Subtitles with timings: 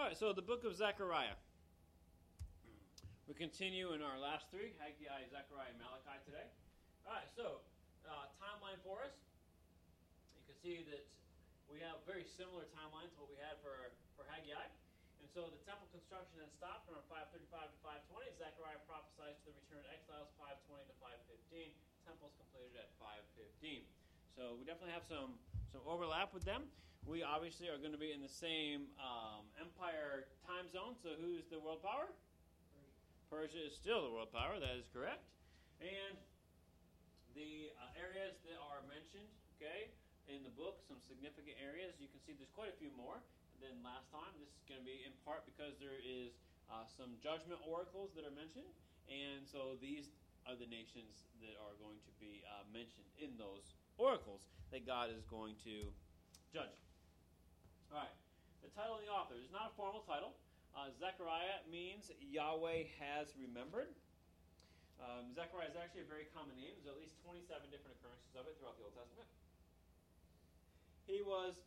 [0.00, 1.36] All right, so the book of Zechariah.
[3.28, 6.48] We continue in our last three Haggai, Zechariah, Malachi today.
[7.04, 7.60] All right, so
[8.08, 9.12] uh, timeline for us.
[10.32, 11.04] You can see that
[11.68, 14.72] we have very similar timelines to what we had for, for Haggai.
[15.20, 18.40] And so the temple construction then stopped around 535 to 520.
[18.40, 21.76] Zechariah prophesies to the return of exiles 520 to 515.
[22.08, 23.84] Temple's completed at 515.
[24.32, 25.36] So we definitely have some,
[25.68, 26.72] some overlap with them.
[27.08, 30.94] We obviously are going to be in the same um, empire time zone.
[31.00, 32.12] So who's the world power?
[33.30, 34.58] Persia is still the world power.
[34.58, 35.22] That is correct.
[35.80, 36.18] And
[37.32, 39.94] the uh, areas that are mentioned, okay,
[40.28, 41.98] in the book, some significant areas.
[41.98, 43.18] You can see there's quite a few more
[43.58, 44.30] than last time.
[44.38, 46.36] This is going to be in part because there is
[46.70, 48.70] uh, some judgment oracles that are mentioned,
[49.10, 50.10] and so these
[50.46, 55.10] are the nations that are going to be uh, mentioned in those oracles that God
[55.10, 55.90] is going to
[56.54, 56.89] judge.
[57.90, 58.14] All right.
[58.62, 60.38] The title and the author is not a formal title.
[60.78, 63.90] Uh, Zechariah means Yahweh has remembered.
[65.02, 66.70] Um, Zechariah is actually a very common name.
[66.78, 69.26] There's at least 27 different occurrences of it throughout the Old Testament.
[71.10, 71.58] He was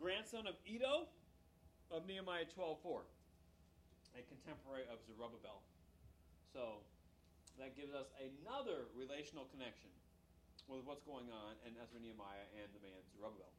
[0.00, 1.12] grandson of Iddo
[1.92, 3.04] of Nehemiah 12.4,
[4.16, 5.60] a contemporary of Zerubbabel.
[6.56, 6.80] So
[7.60, 9.92] that gives us another relational connection
[10.72, 13.52] with what's going on in Ezra Nehemiah and the man Zerubbabel.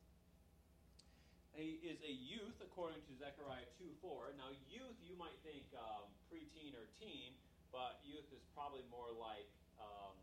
[1.60, 4.32] He is a youth, according to Zechariah 2 4.
[4.40, 7.36] Now, youth, you might think um, preteen or teen,
[7.68, 10.16] but youth is probably more like um,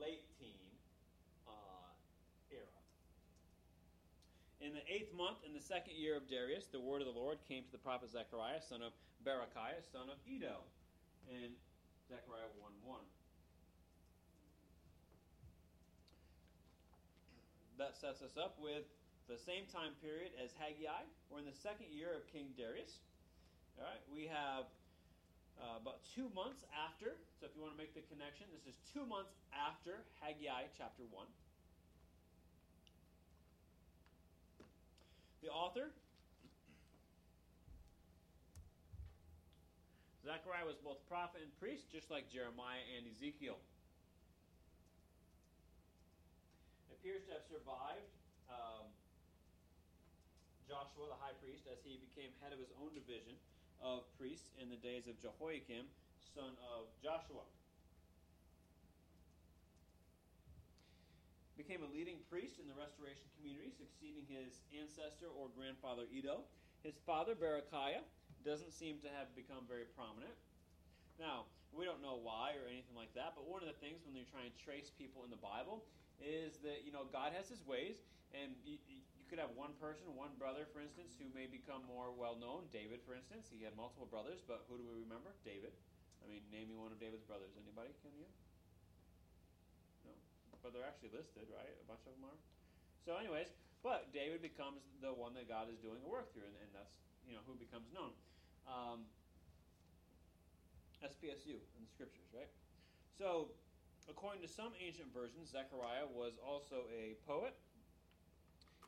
[0.00, 0.72] late teen
[1.44, 1.92] uh,
[2.48, 2.80] era.
[4.64, 7.36] In the eighth month, in the second year of Darius, the word of the Lord
[7.44, 10.64] came to the prophet Zechariah, son of Berechiah, son of Iddo,
[11.28, 11.52] in
[12.08, 13.00] Zechariah 1 1.
[17.76, 18.88] That sets us up with
[19.30, 21.06] the same time period as Haggai.
[21.30, 22.98] We're in the second year of King Darius.
[23.78, 24.66] All right, we have
[25.54, 27.14] uh, about two months after.
[27.38, 31.06] So if you want to make the connection, this is two months after Haggai chapter
[31.06, 31.22] 1.
[35.46, 35.94] The author,
[40.26, 43.62] Zechariah was both prophet and priest, just like Jeremiah and Ezekiel.
[47.00, 48.12] appears to have survived
[48.52, 48.89] um,
[50.70, 53.34] Joshua, the high priest, as he became head of his own division
[53.82, 55.90] of priests in the days of Jehoiakim,
[56.22, 57.42] son of Joshua.
[61.58, 66.46] Became a leading priest in the restoration community, succeeding his ancestor or grandfather Iddo.
[66.86, 68.06] His father, Berechiah,
[68.46, 70.32] doesn't seem to have become very prominent.
[71.18, 74.14] Now, we don't know why or anything like that, but one of the things when
[74.14, 75.82] you try and trace people in the Bible
[76.22, 77.98] is that, you know, God has his ways,
[78.32, 78.54] and
[79.30, 82.66] could have one person, one brother, for instance, who may become more well known.
[82.74, 85.38] David, for instance, he had multiple brothers, but who do we remember?
[85.46, 85.70] David.
[86.18, 87.54] I mean, name me one of David's brothers.
[87.54, 87.94] Anybody?
[88.02, 88.26] Can you?
[90.02, 91.70] No, but they're actually listed, right?
[91.78, 92.38] A bunch of them are.
[93.06, 93.54] So, anyways,
[93.86, 96.98] but David becomes the one that God is doing a work through, and, and that's
[97.22, 98.10] you know who becomes known.
[98.66, 99.06] Um,
[101.06, 102.50] SPSU in the scriptures, right?
[103.14, 103.54] So,
[104.10, 107.54] according to some ancient versions, Zechariah was also a poet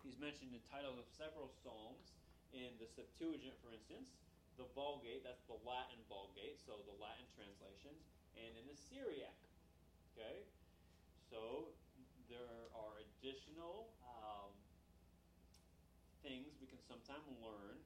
[0.02, 2.18] He's mentioned in titles of several psalms
[2.50, 4.18] in the Septuagint, for instance,
[4.58, 8.02] the Vulgate, that's the Latin Vulgate, so the Latin translations,
[8.34, 9.38] and in the Syriac.
[10.12, 10.42] Okay?
[11.30, 11.70] So
[12.26, 14.52] there are additional um,
[16.20, 17.78] things we can sometimes learn.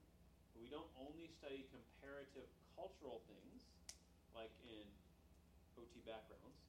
[0.57, 3.69] We don't only study comparative cultural things,
[4.33, 4.89] like in
[5.77, 6.65] OT backgrounds,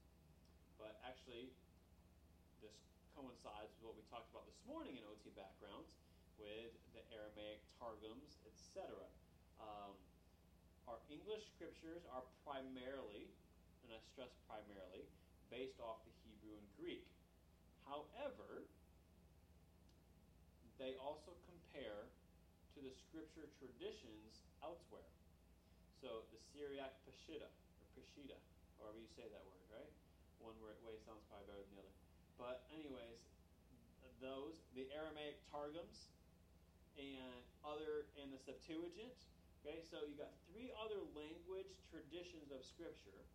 [0.76, 1.56] but actually
[2.60, 2.76] this
[3.18, 5.90] coincides with what we talked about this morning in OT backgrounds
[6.38, 8.94] with the Aramaic Targums, etc.
[9.58, 9.98] Um,
[10.86, 13.34] our English scriptures are primarily,
[13.82, 15.10] and I stress primarily,
[15.50, 17.10] based off the Hebrew and Greek.
[17.90, 18.70] However,
[20.78, 22.14] they also compare
[22.78, 25.10] to the scripture traditions elsewhere.
[25.98, 28.38] So the Syriac Peshitta, or Peshitta,
[28.78, 29.90] however you say that word, right?
[30.38, 31.97] One way sounds probably better than the other.
[32.38, 33.22] But anyways,
[34.22, 36.10] those the Aramaic targums
[36.98, 39.14] and other and the Septuagint.
[39.62, 43.26] Okay, so you got three other language traditions of Scripture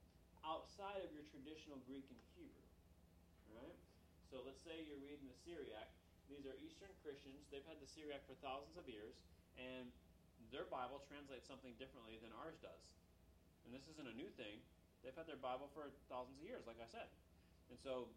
[0.46, 2.66] outside of your traditional Greek and Hebrew.
[3.52, 3.78] Right?
[4.30, 5.92] So let's say you're reading the Syriac.
[6.30, 7.44] These are Eastern Christians.
[7.52, 9.18] They've had the Syriac for thousands of years,
[9.60, 9.92] and
[10.48, 12.80] their Bible translates something differently than ours does.
[13.68, 14.64] And this isn't a new thing.
[15.04, 17.12] They've had their Bible for thousands of years, like I said.
[17.68, 18.08] And so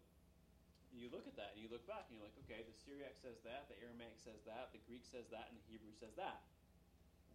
[0.96, 3.36] you look at that and you look back and you're like, okay, the Syriac says
[3.44, 6.44] that, the Aramaic says that, the Greek says that, and the Hebrew says that.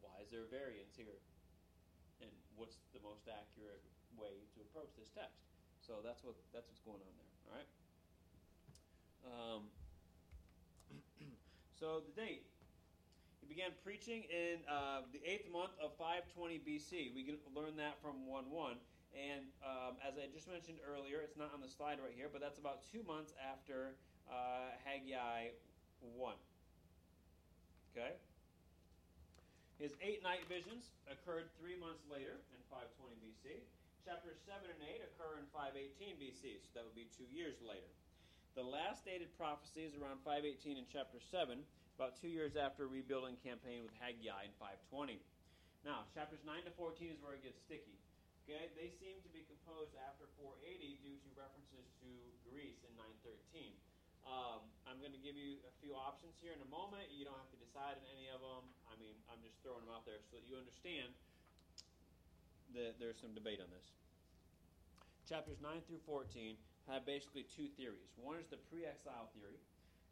[0.02, 1.22] why is there variance here?
[2.22, 3.82] And what's the most accurate
[4.18, 5.46] way to approach this text?
[5.82, 7.34] So that's what that's what's going on there.
[7.50, 7.70] All right.
[9.26, 9.62] Um,
[11.80, 12.46] so the date.
[13.42, 17.10] He began preaching in uh, the eighth month of 520 BC.
[17.18, 18.78] We can learn that from 1 1.
[19.12, 22.40] And um, as I just mentioned earlier, it's not on the slide right here, but
[22.40, 24.00] that's about two months after
[24.32, 25.52] uh, Haggai
[26.16, 26.36] 1.
[27.92, 28.16] Okay?
[29.76, 33.66] His eight night visions occurred three months later in 520 BC.
[34.06, 37.90] Chapters 7 and 8 occur in 518 BC, so that would be two years later.
[38.58, 41.62] The last dated prophecy is around 518 in chapter 7,
[41.98, 45.22] about two years after rebuilding campaign with Haggai in 520.
[45.86, 47.98] Now, chapters 9 to 14 is where it gets sticky.
[48.42, 52.10] Okay, they seem to be composed after 480 due to references to
[52.42, 53.78] Greece in 913.
[54.26, 57.06] Um, I'm going to give you a few options here in a moment.
[57.14, 58.66] You don't have to decide on any of them.
[58.90, 61.14] I mean, I'm just throwing them out there so that you understand
[62.74, 63.94] that there's some debate on this.
[65.30, 66.58] Chapters 9 through 14
[66.90, 68.10] have basically two theories.
[68.18, 69.62] One is the pre exile theory,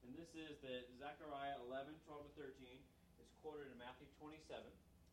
[0.06, 2.78] and this is that Zechariah 11, 12 to 13
[3.18, 4.62] is quoted in Matthew 27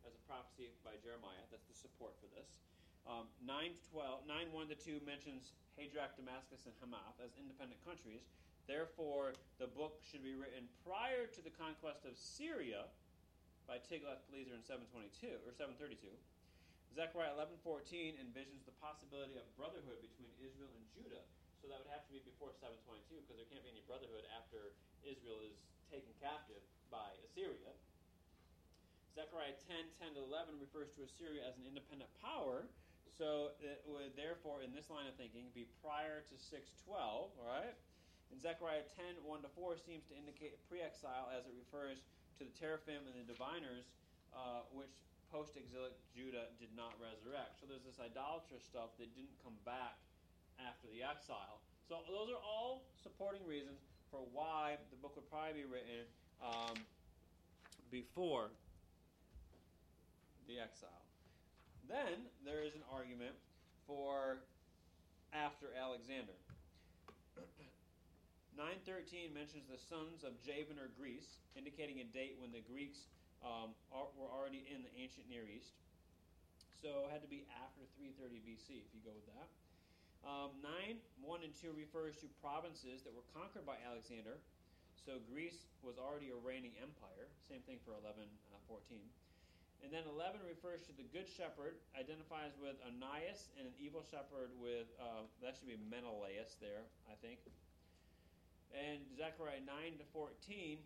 [0.05, 1.43] as a prophecy by Jeremiah.
[1.49, 2.61] That's the support for this.
[3.07, 7.79] Um, 9 to 12, 9 1 to 2 mentions Hadrach, Damascus, and Hamath as independent
[7.87, 8.27] countries.
[8.67, 12.91] Therefore, the book should be written prior to the conquest of Syria
[13.71, 16.11] by Tiglath-Pileser in 722 or 732.
[16.99, 21.23] Zechariah 11:14 envisions the possibility of brotherhood between Israel and Judah.
[21.63, 24.73] So that would have to be before 722 because there can't be any brotherhood after
[25.05, 25.55] Israel is
[25.93, 27.71] taken captive by Assyria.
[29.15, 32.69] Zechariah 10, 10 to 11 refers to Assyria as an independent power.
[33.17, 37.73] So it would therefore, in this line of thinking, be prior to 612, all right?
[38.29, 42.05] And Zechariah 10, 1 to 4 seems to indicate pre exile as it refers
[42.37, 43.89] to the teraphim and the diviners,
[44.37, 44.93] uh, which
[45.33, 47.57] post exilic Judah did not resurrect.
[47.57, 49.97] So there's this idolatrous stuff that didn't come back
[50.61, 51.65] after the exile.
[51.89, 53.81] So those are all supporting reasons
[54.13, 56.05] for why the book would probably be written
[56.45, 56.77] um,
[57.89, 58.53] before
[60.51, 61.06] the exile.
[61.87, 63.39] Then there is an argument
[63.87, 64.43] for
[65.31, 66.35] after Alexander.
[68.59, 73.07] 913 mentions the sons of Javan or Greece, indicating a date when the Greeks
[73.45, 75.79] um, are, were already in the ancient Near East.
[76.75, 79.49] So it had to be after 330 BC if you go with that.
[80.27, 84.43] Um, 9, 1 and 2 refers to provinces that were conquered by Alexander.
[84.99, 87.31] So Greece was already a reigning empire.
[87.47, 88.99] Same thing for 11, uh, 14.
[89.87, 94.51] And then 11 refers to the good shepherd, identifies with Onias, and an evil shepherd
[94.59, 97.39] with, uh, that should be Menelaus there, I think.
[98.75, 100.83] And Zechariah 9 to 14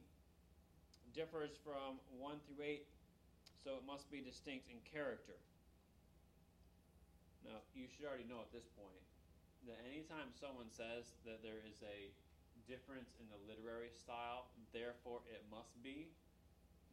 [1.16, 2.84] differs from 1 through 8,
[3.64, 5.40] so it must be distinct in character.
[7.48, 9.00] Now, you should already know at this point
[9.64, 12.12] that anytime someone says that there is a
[12.68, 16.12] difference in the literary style, therefore it must be,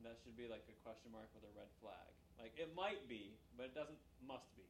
[0.05, 2.11] that should be like a question mark with a red flag.
[2.37, 4.65] Like, it might be, but it doesn't must be.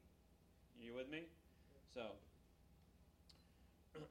[0.79, 1.27] You with me?
[1.91, 2.15] So,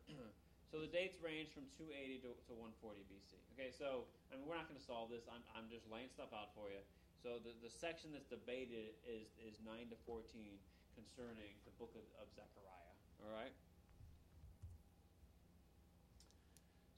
[0.66, 3.38] So the dates range from 280 to, to 140 BC.
[3.54, 5.30] Okay, so I mean we're not going to solve this.
[5.30, 6.82] I'm, I'm just laying stuff out for you.
[7.22, 10.26] So the, the section that's debated is is 9 to 14
[10.92, 12.92] concerning the book of, of Zechariah.
[13.22, 13.54] All right.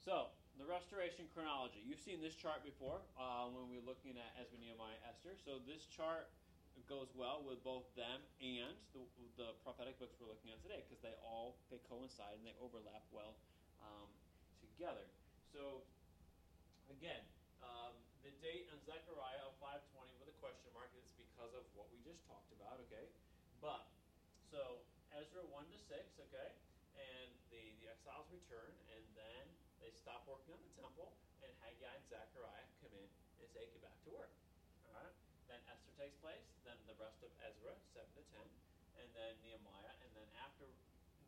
[0.01, 1.79] So the restoration chronology.
[1.87, 5.31] You've seen this chart before uh, when we were looking at Ezra, Nehemiah, Esther.
[5.39, 6.27] So this chart
[6.83, 9.03] goes well with both them and the,
[9.39, 13.07] the prophetic books we're looking at today because they all they coincide and they overlap
[13.15, 13.39] well
[13.79, 14.11] um,
[14.59, 15.07] together.
[15.55, 15.79] So,
[16.91, 17.23] again,
[17.63, 17.95] um,
[18.27, 22.03] the date on Zechariah of 520 with a question mark is because of what we
[22.03, 23.07] just talked about, okay?
[23.63, 23.87] But,
[24.51, 24.83] so
[25.15, 26.51] Ezra 1 to 6, okay?
[26.99, 28.75] And the, the exiles return,
[30.09, 31.13] stop working on the temple,
[31.45, 34.33] and Haggai and Zechariah come in and say, get back to work.
[34.89, 35.13] All right?
[35.45, 38.41] Then Esther takes place, then the rest of Ezra, 7 to 10,
[39.05, 40.65] and then Nehemiah, and then after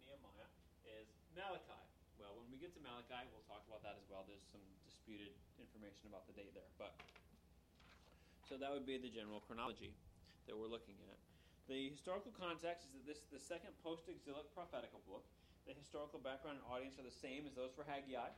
[0.01, 0.49] Nehemiah
[0.97, 1.05] is
[1.37, 1.85] Malachi
[2.17, 2.37] well.
[2.41, 4.25] When we get to Malachi, we'll talk about that as well.
[4.25, 6.93] There's some disputed information about the date there, but
[8.45, 9.93] so that would be the general chronology
[10.45, 11.17] that we're looking at.
[11.65, 15.25] The historical context is that this is the second post-exilic prophetical book.
[15.65, 18.33] The historical background and audience are the same as those for Haggai.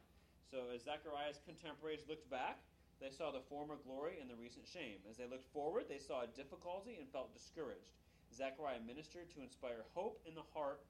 [0.50, 2.60] So as Zechariah's contemporaries looked back,
[3.02, 5.02] they saw the former glory and the recent shame.
[5.10, 7.92] As they looked forward, they saw a difficulty and felt discouraged.
[8.32, 10.82] Zechariah ministered to inspire hope in the heart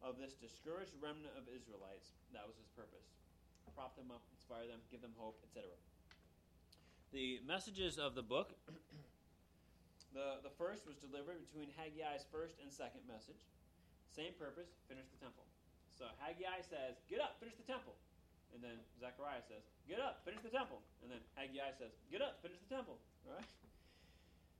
[0.00, 2.16] of this discouraged remnant of Israelites.
[2.32, 3.12] That was his purpose.
[3.76, 5.70] Prop them up, inspire them, give them hope, etc.
[7.12, 8.52] The messages of the book
[10.10, 13.46] The, the first was delivered between Haggai's first and second message.
[14.10, 15.46] Same purpose, finish the temple.
[15.94, 17.94] So Haggai says, Get up, finish the temple.
[18.54, 20.82] And then Zechariah says, Get up, finish the temple.
[21.02, 22.98] And then Haggai says, Get up, finish the temple.
[23.20, 23.44] Right?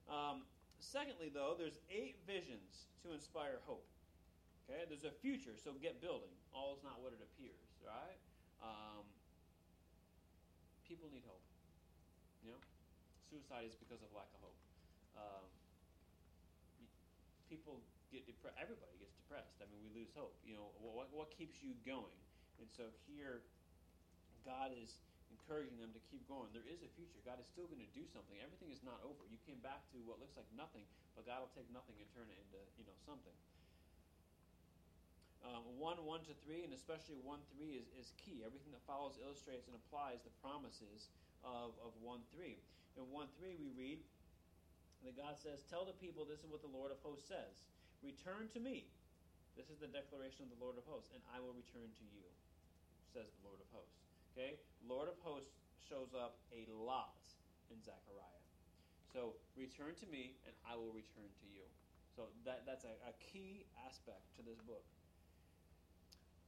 [0.06, 0.44] Um,
[0.78, 3.88] secondly, though, there's eight visions to inspire hope.
[4.68, 6.30] Okay, there's a future, so get building.
[6.54, 8.20] All is not what it appears, right?
[8.62, 9.02] Um,
[10.86, 11.42] people need hope.
[12.46, 12.62] You know,
[13.26, 14.60] suicide is because of lack of hope.
[15.18, 15.46] Um,
[17.50, 17.82] people
[18.14, 18.58] get depressed.
[18.62, 19.58] Everybody gets depressed.
[19.58, 20.38] I mean, we lose hope.
[20.46, 22.18] You know, what what keeps you going?
[22.62, 23.42] And so here,
[24.44, 26.50] God is encouraging them to keep going.
[26.50, 27.18] There is a future.
[27.22, 28.38] God is still going to do something.
[28.42, 29.26] Everything is not over.
[29.30, 32.26] You came back to what looks like nothing, but God will take nothing and turn
[32.30, 33.34] it into you know something.
[35.40, 38.44] Um, 1 1 to 3, and especially 1 3 is, is key.
[38.44, 41.08] Everything that follows illustrates and applies the promises
[41.40, 42.60] of, of 1 3.
[43.00, 43.98] In 1 3, we read
[45.02, 47.66] that God says, Tell the people this is what the Lord of hosts says
[48.04, 48.84] Return to me.
[49.56, 52.24] This is the declaration of the Lord of hosts, and I will return to you,
[53.12, 53.99] says the Lord of hosts.
[54.40, 54.56] Okay?
[54.88, 57.20] Lord of hosts shows up a lot
[57.68, 58.40] in Zechariah.
[59.12, 61.68] So, return to me, and I will return to you.
[62.16, 64.88] So, that, that's a, a key aspect to this book.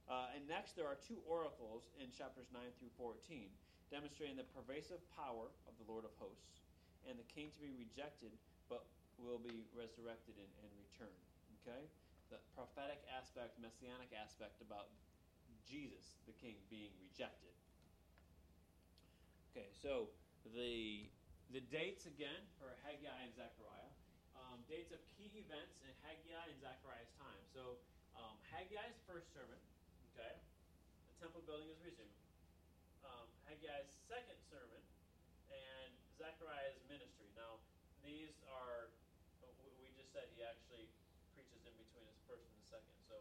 [0.09, 3.45] Uh, and next, there are two oracles in chapters 9 through 14,
[3.93, 6.65] demonstrating the pervasive power of the Lord of hosts
[7.05, 8.33] and the king to be rejected,
[8.73, 8.89] but
[9.21, 11.13] will be resurrected and, and return.
[11.61, 11.85] Okay?
[12.33, 14.89] The prophetic aspect, messianic aspect about
[15.69, 17.53] Jesus, the king, being rejected.
[19.53, 20.09] Okay, so
[20.57, 21.05] the
[21.53, 23.93] the dates again for Haggai and Zechariah.
[24.33, 27.37] Um, dates of key events in Haggai and Zechariah's time.
[27.53, 27.77] So
[28.17, 29.61] um, Haggai's first sermon
[30.13, 30.37] Okay?
[31.09, 32.17] The temple building is resumed.
[33.01, 34.81] Um, Haggai's second sermon
[35.49, 35.89] and
[36.21, 37.33] Zechariah's ministry.
[37.33, 37.57] Now,
[38.05, 38.93] these are,
[39.41, 40.85] we just said he actually
[41.33, 42.97] preaches in between his first and the second.
[43.09, 43.17] So,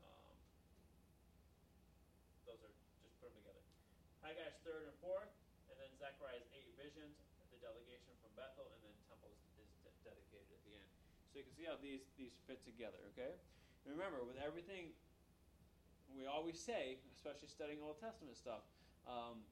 [0.00, 0.32] um,
[2.48, 2.72] those are,
[3.04, 3.64] just put them together.
[4.24, 5.32] Haggai's third and fourth,
[6.04, 7.16] Zechariah's eight visions,
[7.48, 9.40] the delegation from Bethel, and then temple is,
[9.80, 10.90] de- dedicated at the end.
[11.32, 13.40] So you can see how these, these fit together, okay?
[13.88, 14.96] remember, with everything
[16.08, 18.64] we always say, especially studying Old Testament stuff,
[19.04, 19.44] um,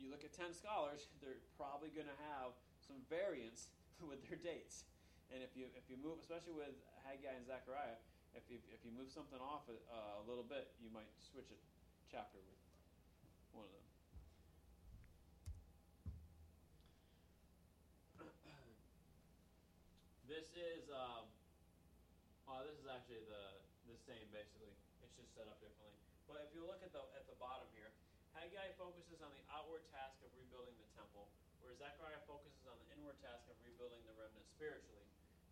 [0.00, 3.72] you look at 10 scholars, they're probably going to have some variance
[4.08, 4.88] with their dates.
[5.32, 7.96] And if you, if you move, especially with Haggai and Zechariah,
[8.36, 11.48] if you, if you move something off a, uh, a little bit, you might switch
[11.52, 11.58] a
[12.08, 12.60] chapter with
[13.52, 13.91] one of them.
[20.32, 21.28] This is, um,
[22.48, 24.72] uh, this is actually the the same basically.
[25.04, 25.92] It's just set up differently.
[26.24, 27.92] But if you look at the at the bottom here,
[28.32, 31.28] Haggai focuses on the outward task of rebuilding the temple,
[31.60, 35.04] whereas Zechariah focuses on the inward task of rebuilding the remnant spiritually.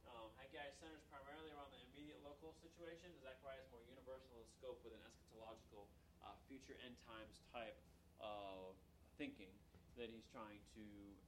[0.08, 3.12] Um, Haggai centers primarily around the immediate local situation.
[3.20, 5.92] Zechariah is more universal in scope with an eschatological,
[6.24, 7.76] uh, future end times type
[8.16, 8.74] of
[9.20, 9.52] thinking
[10.00, 10.86] that he's trying to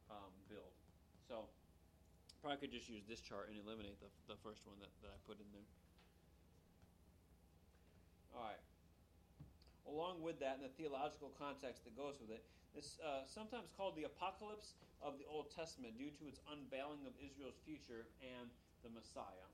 [0.08, 0.72] um, build.
[1.28, 1.52] So,
[2.42, 5.18] probably could just use this chart and eliminate the, the first one that, that I
[5.22, 5.70] put in there.
[8.34, 8.62] All right.
[9.86, 12.42] Along with that, and the theological context that goes with it,
[12.74, 17.14] this uh, sometimes called the apocalypse of the Old Testament due to its unveiling of
[17.22, 18.50] Israel's future and
[18.82, 19.46] the Messiah.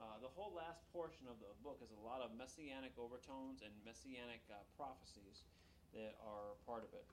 [0.00, 3.70] Uh, the whole last portion of the book has a lot of messianic overtones and
[3.86, 5.46] messianic uh, prophecies
[5.94, 7.06] that are part of it.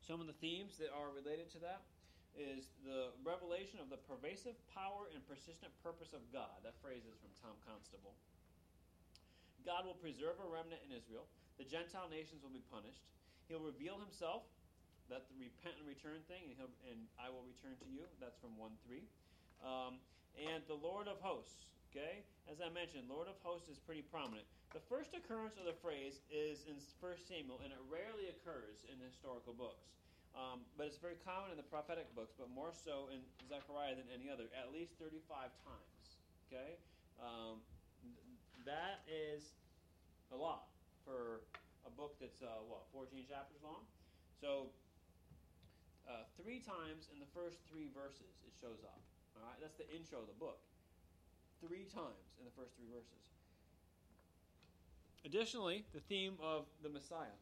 [0.00, 1.84] Some of the themes that are related to that
[2.36, 6.64] is the revelation of the pervasive power and persistent purpose of God.
[6.64, 8.16] That phrase is from Tom Constable.
[9.62, 11.28] God will preserve a remnant in Israel.
[11.60, 13.04] The Gentile nations will be punished.
[13.46, 14.48] He'll reveal himself.
[15.10, 18.08] that the repent and return thing, and, he'll, and I will return to you.
[18.16, 19.04] That's from 1 3.
[19.60, 20.00] Um,
[20.38, 21.68] and the Lord of hosts.
[21.92, 22.24] Okay?
[22.48, 24.48] As I mentioned, Lord of hosts is pretty prominent.
[24.72, 28.96] The first occurrence of the phrase is in 1 Samuel, and it rarely occurs in
[28.96, 29.92] historical books.
[30.32, 34.08] Um, but it's very common in the prophetic books, but more so in Zechariah than
[34.08, 36.06] any other, at least 35 times.
[36.48, 36.80] Okay?
[37.20, 37.60] Um,
[38.64, 39.52] that is
[40.32, 40.72] a lot
[41.04, 41.44] for
[41.84, 43.84] a book that's uh, what 14 chapters long.
[44.40, 44.72] So
[46.08, 49.00] uh, three times in the first three verses it shows up.
[49.36, 50.60] All right, that's the intro of the book.
[51.60, 53.22] Three times in the first three verses.
[55.24, 57.38] Additionally, the theme of the Messiah.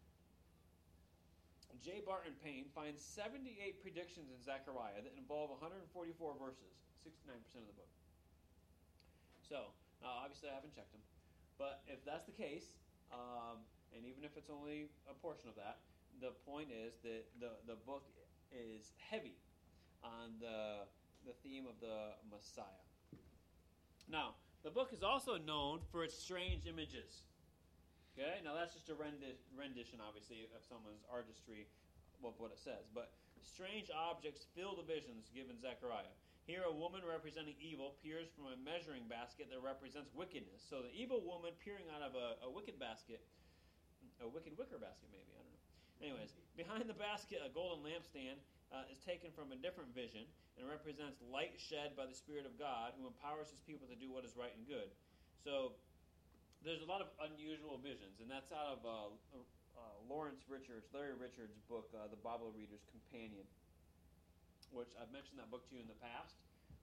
[1.78, 2.02] J.
[2.02, 5.86] Barton Payne finds 78 predictions in Zechariah that involve 144
[6.36, 6.74] verses,
[7.06, 7.92] 69% of the book.
[9.46, 9.70] So,
[10.02, 11.02] uh, obviously, I haven't checked them.
[11.58, 12.78] But if that's the case,
[13.12, 13.62] um,
[13.94, 15.82] and even if it's only a portion of that,
[16.20, 18.06] the point is that the, the book
[18.52, 19.38] is heavy
[20.02, 20.86] on the,
[21.26, 22.84] the theme of the Messiah.
[24.10, 27.24] Now, the book is also known for its strange images.
[28.14, 31.70] Okay, now that's just a rendi- rendition, obviously, of someone's artistry
[32.20, 32.90] of what it says.
[32.92, 36.12] But strange objects fill the visions given Zechariah.
[36.44, 40.60] Here, a woman representing evil peers from a measuring basket that represents wickedness.
[40.66, 43.22] So, the evil woman peering out of a, a wicked basket,
[44.18, 45.64] a wicked wicker basket, maybe, I don't know.
[46.00, 48.40] Anyways, behind the basket, a golden lampstand
[48.72, 50.24] uh, is taken from a different vision
[50.56, 54.08] and represents light shed by the Spirit of God who empowers his people to do
[54.10, 54.90] what is right and good.
[55.44, 55.76] So,
[56.60, 59.08] there's a lot of unusual visions, and that's out of uh,
[59.80, 63.48] uh, Lawrence Richards, Larry Richards' book, uh, The Bible Reader's Companion,
[64.68, 66.36] which I've mentioned that book to you in the past.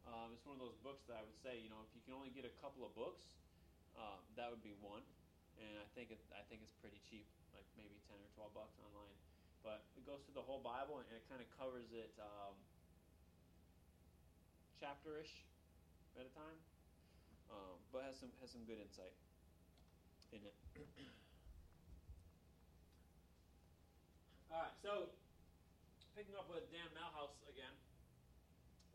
[0.09, 2.17] Um, it's one of those books that I would say, you know, if you can
[2.17, 3.21] only get a couple of books,
[3.99, 5.05] um, that would be one.
[5.57, 8.77] And I think it, I think it's pretty cheap, like maybe ten or twelve bucks
[8.77, 9.17] online.
[9.65, 12.55] But it goes through the whole Bible and it kind of covers it um,
[14.77, 15.33] chapterish
[16.13, 16.61] at a time,
[17.49, 19.17] um, but has some has some good insight
[20.31, 20.55] in it.
[24.51, 25.07] All right, so
[26.17, 27.71] picking up with Dan Malhouse again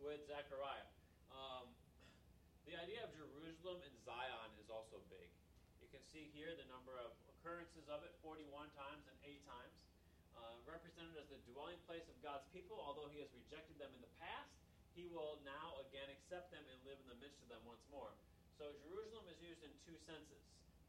[0.03, 0.85] with Zechariah.
[1.33, 1.73] Um,
[2.69, 5.31] the idea of Jerusalem and Zion is also big.
[5.81, 9.73] You can see here the number of occurrences of it 41 times and 8 times.
[10.33, 14.03] Uh, represented as the dwelling place of God's people, although he has rejected them in
[14.03, 14.51] the past,
[14.97, 18.11] he will now again accept them and live in the midst of them once more.
[18.59, 20.43] So Jerusalem is used in two senses.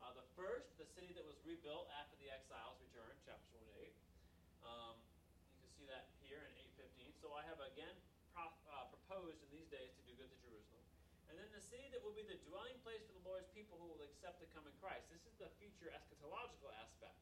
[0.03, 3.75] Uh, the first, the city that was rebuilt after the exiles returned, chapter 1 to
[3.88, 3.95] 8.
[4.67, 5.00] Um,
[5.55, 7.24] you can see that here in 815.
[7.24, 7.95] So I have again
[8.36, 10.83] pro- uh, proposed in these days to do good to Jerusalem.
[11.31, 13.88] And then the city that will be the dwelling place for the Lord's people who
[13.95, 15.07] will accept the coming Christ.
[15.07, 17.15] This is the future eschatological aspect.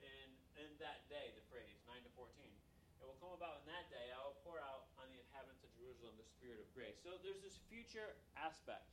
[0.00, 0.32] In,
[0.64, 2.24] in that day, the phrase, 9 to 14.
[2.40, 5.70] It will come about in that day, I will pour out on the inhabitants of
[5.76, 6.96] Jerusalem the spirit of grace.
[7.04, 8.88] So there's this future aspect.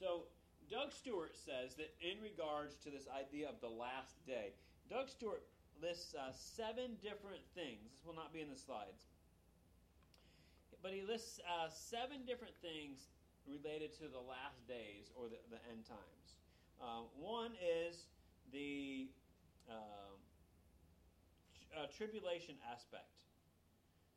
[0.00, 0.32] So
[0.70, 4.52] Doug Stuart says that in regards to this idea of the last day,
[4.88, 5.42] Doug Stuart
[5.80, 7.88] lists uh, seven different things.
[7.88, 9.08] This will not be in the slides.
[10.82, 13.08] But he lists uh, seven different things
[13.48, 16.28] related to the last days or the, the end times.
[16.78, 18.06] Uh, one is
[18.52, 19.08] the
[19.66, 20.20] um,
[21.74, 23.24] uh, tribulation aspect.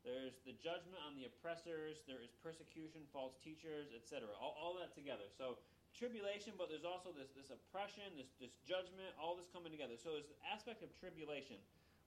[0.03, 2.01] There's the judgment on the oppressors.
[2.09, 4.29] There is persecution, false teachers, etc.
[4.37, 5.29] All, all that together.
[5.37, 5.61] So
[5.95, 9.95] tribulation, but there's also this this oppression, this this judgment, all this coming together.
[9.99, 11.59] So there's an aspect of tribulation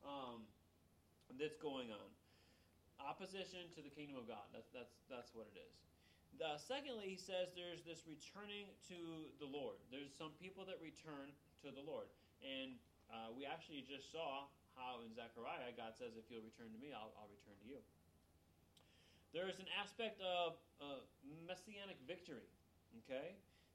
[0.05, 0.45] um,
[1.37, 2.09] that's going on.
[3.03, 4.47] Opposition to the kingdom of God.
[4.55, 5.75] That's that's that's what it is.
[6.43, 9.79] Uh, secondly, he says there's this returning to the Lord.
[9.95, 11.31] There's some people that return
[11.63, 12.11] to the Lord,
[12.43, 12.75] and
[13.07, 16.91] uh, we actually just saw how in Zechariah God says, "If you'll return to me,
[16.91, 17.79] I'll, I'll return to you."
[19.35, 21.03] There is an aspect of uh,
[21.47, 22.47] messianic victory.
[23.03, 23.35] Okay,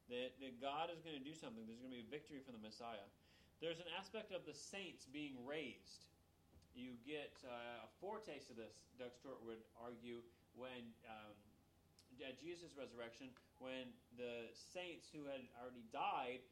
[0.10, 1.64] that, that God is going to do something.
[1.66, 3.06] There's going to be a victory for the Messiah.
[3.62, 6.10] There's an aspect of the saints being raised.
[6.74, 10.24] You get uh, a foretaste of this, Doug Stuart would argue,
[10.56, 11.36] when um,
[12.24, 16.44] at Jesus' resurrection, when the saints who had already died,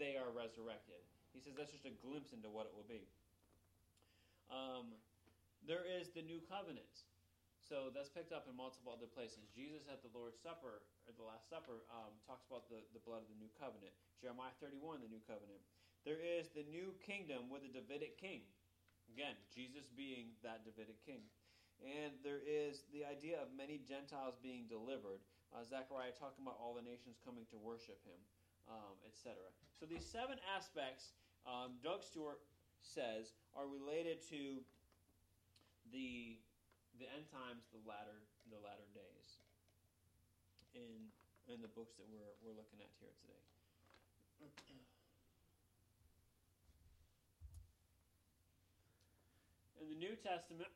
[0.00, 1.00] they are resurrected.
[1.32, 3.04] He says that's just a glimpse into what it will be.
[4.48, 4.92] Um,
[5.66, 7.04] there is the new covenant.
[7.66, 9.50] So that's picked up in multiple other places.
[9.50, 13.26] Jesus at the Lord's Supper, or the Last Supper, um, talks about the, the blood
[13.26, 13.90] of the new covenant.
[14.22, 15.58] Jeremiah 31, the new covenant.
[16.06, 18.46] There is the new kingdom with a Davidic king.
[19.10, 21.26] Again, Jesus being that Davidic king.
[21.82, 25.18] And there is the idea of many Gentiles being delivered.
[25.50, 28.18] Uh, Zechariah talking about all the nations coming to worship him,
[28.70, 29.42] um, etc.
[29.74, 32.38] So these seven aspects, um, Doug Stuart
[32.78, 34.62] says, are related to
[35.90, 36.38] the
[36.98, 39.40] the end times, the latter the latter days.
[40.72, 41.12] In
[41.48, 43.44] in the books that we're we're looking at here today.
[49.76, 50.72] In the New Testament,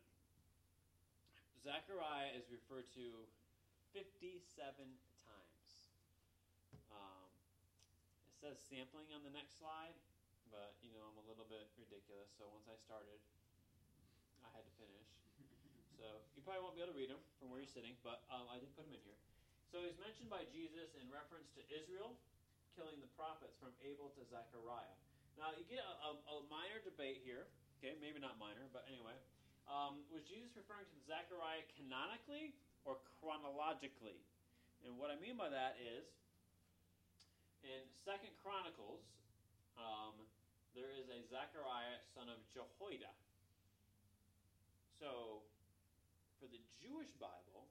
[1.65, 3.27] Zechariah is referred to
[3.97, 4.39] 57
[5.27, 5.71] times.
[6.95, 7.29] Um,
[8.31, 9.97] it says sampling on the next slide,
[10.53, 13.19] but you know I'm a little bit ridiculous, so once I started,
[14.47, 15.20] I had to finish.
[16.01, 18.49] So you probably won't be able to read them from where you're sitting, but um,
[18.49, 19.21] I did put them in here.
[19.69, 22.17] So he's mentioned by Jesus in reference to Israel
[22.73, 24.97] killing the prophets from Abel to Zechariah.
[25.37, 27.53] Now you get a, a, a minor debate here.
[27.79, 29.17] Okay, maybe not minor, but anyway.
[29.69, 32.57] Um, was Jesus referring to Zechariah canonically
[32.89, 34.17] or chronologically?
[34.85, 36.09] And what I mean by that is,
[37.61, 39.05] in Second Chronicles,
[39.77, 40.17] um,
[40.73, 43.13] there is a Zechariah son of Jehoiada.
[44.97, 45.45] So,
[46.41, 47.69] for the Jewish Bible,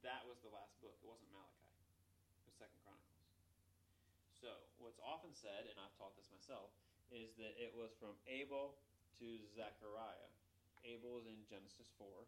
[0.00, 0.96] that was the last book.
[0.96, 1.68] It wasn't Malachi.
[2.40, 3.20] It was Second Chronicles.
[4.32, 4.48] So
[4.80, 6.72] what's often said, and I've taught this myself,
[7.12, 8.80] is that it was from Abel
[9.20, 10.32] to Zechariah.
[10.88, 12.24] Abel is in Genesis four.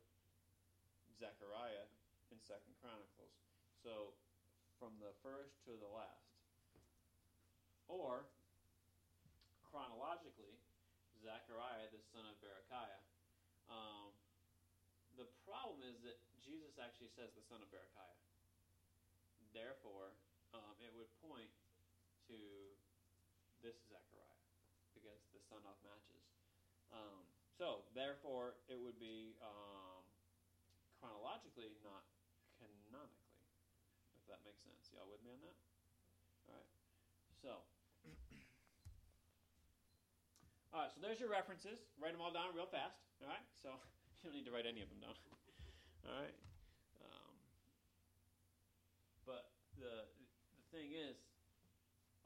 [1.17, 1.89] Zechariah
[2.29, 3.33] in Second Chronicles.
[3.81, 4.13] So
[4.77, 6.29] from the first to the last.
[7.89, 8.29] Or
[9.73, 10.61] chronologically,
[11.25, 13.01] Zechariah, the son of Berechiah.
[13.73, 14.06] Um,
[15.17, 18.21] the problem is that Jesus actually says the son of Berechiah.
[19.57, 20.13] Therefore,
[20.53, 21.49] um, it would point
[22.29, 22.37] to
[23.65, 24.45] this Zechariah
[24.93, 26.21] because the son of matches.
[26.93, 27.25] Um,
[27.57, 30.05] so, therefore, it would be um,
[31.01, 32.05] chronologically, not
[32.61, 33.41] canonically,
[34.21, 34.93] if that makes sense.
[34.93, 35.57] Y'all with me on that?
[36.47, 36.69] All right.
[37.41, 37.65] So,
[40.77, 40.93] all right.
[40.93, 41.81] So there's your references.
[41.97, 43.01] Write them all down real fast.
[43.25, 43.41] All right.
[43.65, 43.81] So
[44.27, 45.15] don't need to write any of them down.
[46.11, 46.35] all right.
[46.99, 47.35] Um,
[49.23, 50.11] but the
[50.59, 51.15] the thing is,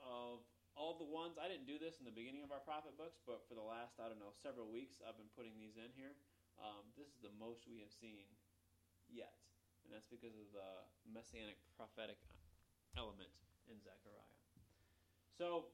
[0.01, 0.41] of
[0.73, 3.45] all the ones I didn't do this in the beginning of our prophet books, but
[3.45, 6.17] for the last I don't know several weeks I've been putting these in here.
[6.57, 8.25] Um, this is the most we have seen
[9.13, 9.37] yet,
[9.85, 10.71] and that's because of the
[11.05, 12.17] messianic prophetic
[12.97, 13.29] element
[13.69, 14.41] in Zechariah.
[15.37, 15.69] So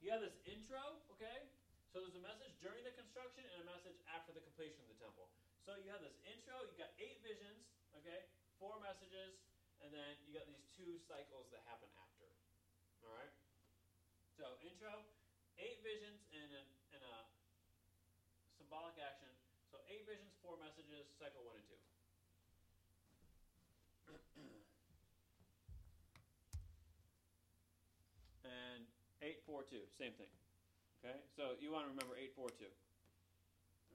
[0.00, 0.80] you have this intro,
[1.12, 1.44] okay?
[1.90, 4.98] So there's a message during the construction and a message after the completion of the
[5.02, 5.26] temple.
[5.66, 7.66] So you have this intro, you've got eight visions,
[7.98, 8.30] okay?
[8.62, 9.34] Four messages,
[9.82, 12.30] and then you got these two cycles that happen after.
[13.02, 13.34] All right?
[14.38, 15.02] So intro,
[15.58, 16.62] eight visions and a,
[16.94, 17.26] and a
[18.54, 19.34] symbolic action.
[19.74, 21.74] So eight visions, four messages, cycle one and two.
[28.46, 28.86] and
[29.18, 30.30] 842, same thing.
[31.00, 31.16] Okay?
[31.32, 32.68] So you want to remember 842.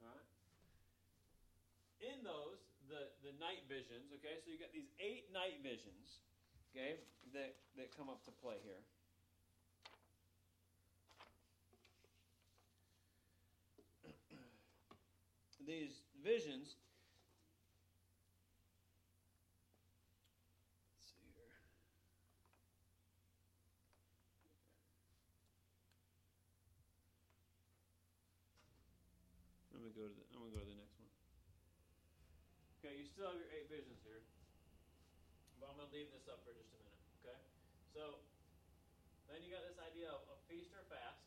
[0.01, 0.25] All right?
[2.01, 4.41] In those, the, the night visions, okay?
[4.41, 6.25] So you got these eight night visions,
[6.73, 6.97] okay,
[7.33, 8.81] that, that come up to play here.
[15.69, 16.81] these visions
[29.93, 31.11] go to the, I'm gonna go to the next one.
[32.81, 34.21] Okay, you still have your eight visions here,
[35.59, 37.03] but I'm gonna leave this up for just a minute.
[37.21, 37.37] Okay,
[37.93, 38.21] so
[39.29, 41.21] then you got this idea of a feast or fast,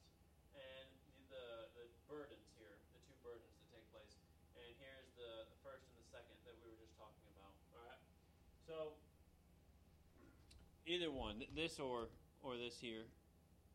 [0.55, 0.89] and
[1.31, 4.15] the the burdens here, the two burdens that take place,
[4.55, 7.53] and here's the, the first and the second that we were just talking about.
[7.75, 8.03] All right,
[8.67, 8.95] so
[10.87, 12.09] either one, this or
[12.43, 13.11] or this here,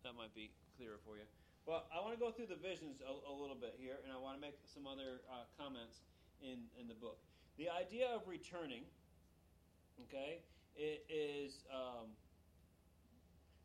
[0.04, 1.28] that might be clearer for you.
[1.64, 4.20] Well, I want to go through the visions a, a little bit here, and I
[4.20, 6.04] want to make some other uh, comments
[6.44, 7.24] in, in the book.
[7.56, 8.84] The idea of returning,
[10.04, 10.44] okay,
[10.76, 12.12] it is um,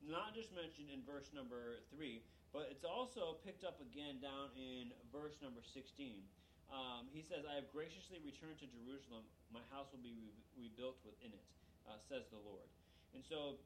[0.07, 2.23] not just mentioned in verse number 3,
[2.55, 6.23] but it's also picked up again down in verse number 16.
[6.71, 9.27] Um, he says, I have graciously returned to Jerusalem.
[9.51, 11.47] My house will be re- rebuilt within it,
[11.91, 12.71] uh, says the Lord.
[13.11, 13.59] And so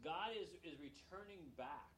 [0.00, 1.92] God is, is returning back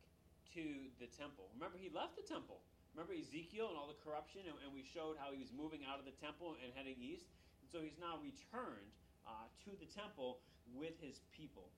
[0.55, 1.51] to the temple.
[1.57, 2.63] Remember, he left the temple.
[2.95, 6.01] Remember Ezekiel and all the corruption, and, and we showed how he was moving out
[6.01, 7.29] of the temple and heading east.
[7.61, 8.89] And so he's now returned
[9.29, 10.41] uh, to the temple
[10.73, 11.69] with his people.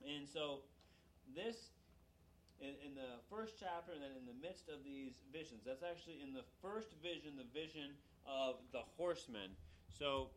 [0.00, 0.64] And so
[1.34, 1.76] this,
[2.60, 6.22] in, in the first chapter, and then in the midst of these visions, that's actually
[6.22, 7.92] in the first vision, the vision
[8.24, 9.52] of the horsemen.
[9.92, 10.30] So,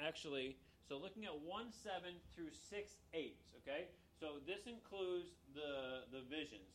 [0.00, 0.56] actually,
[0.88, 3.92] so looking at 1 7 through 6 8, okay?
[4.18, 6.68] So this includes the the visions.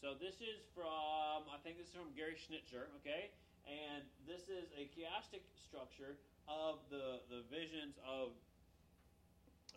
[0.00, 3.30] So this is from I think this is from Gary Schnittjer, okay?
[3.68, 6.16] And this is a chiastic structure
[6.48, 8.32] of the the visions of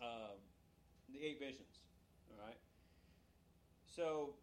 [0.02, 0.38] um,
[1.12, 1.84] the eight visions.
[2.30, 2.58] All right.
[3.86, 4.34] So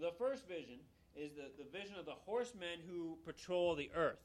[0.00, 0.78] the first vision
[1.16, 4.20] is the, the vision of the horsemen who patrol the earth.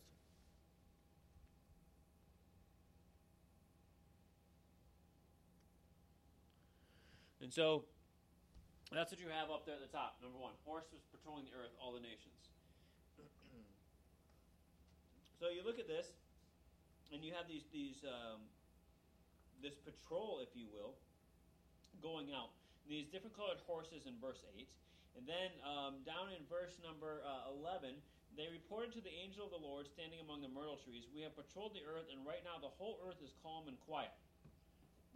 [7.42, 7.84] And so
[9.02, 10.22] that's what you have up there at the top.
[10.22, 12.54] Number one, horses patrolling the earth, all the nations.
[15.42, 16.14] so you look at this,
[17.10, 18.46] and you have these these um,
[19.66, 20.94] this patrol, if you will,
[22.06, 22.54] going out.
[22.86, 24.70] These different colored horses in verse eight,
[25.18, 27.98] and then um, down in verse number uh, eleven,
[28.38, 31.34] they reported to the angel of the Lord standing among the myrtle trees, "We have
[31.34, 34.14] patrolled the earth, and right now the whole earth is calm and quiet."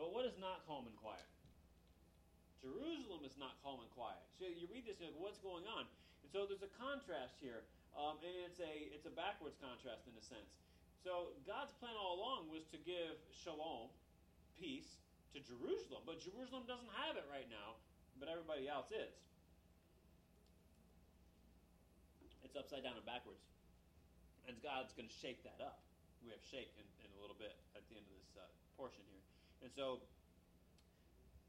[0.02, 1.26] But what is not calm and quiet?
[2.60, 4.22] Jerusalem is not calm and quiet.
[4.42, 5.86] So you read this and like, what's going on?
[6.24, 7.66] And so there's a contrast here
[7.98, 10.54] um, and it's a it's a backwards contrast in a sense.
[11.02, 13.90] So God's plan all along was to give shalom,
[14.54, 15.02] peace,
[15.34, 17.82] to Jerusalem, but Jerusalem doesn't have it right now,
[18.22, 19.14] but everybody else is.
[22.46, 23.42] It's upside down and backwards,
[24.46, 25.82] and God's going to shake that up.
[26.22, 28.46] We have shake in, in a little bit at the end of this uh,
[28.78, 29.26] portion here,
[29.66, 30.06] and so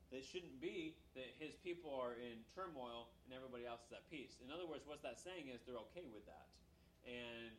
[0.08, 4.40] it shouldn't be that his people are in turmoil and everybody else is at peace.
[4.40, 6.48] In other words, what's that saying is they're okay with that.
[7.04, 7.52] And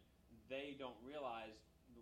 [0.50, 1.54] they don't realize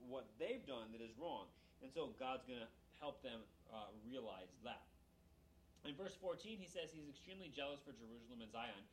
[0.07, 1.51] what they've done that is wrong.
[1.83, 2.71] And so God's going to
[3.03, 4.88] help them uh, realize that.
[5.83, 8.83] In verse 14, he says he's extremely jealous for Jerusalem and Zion.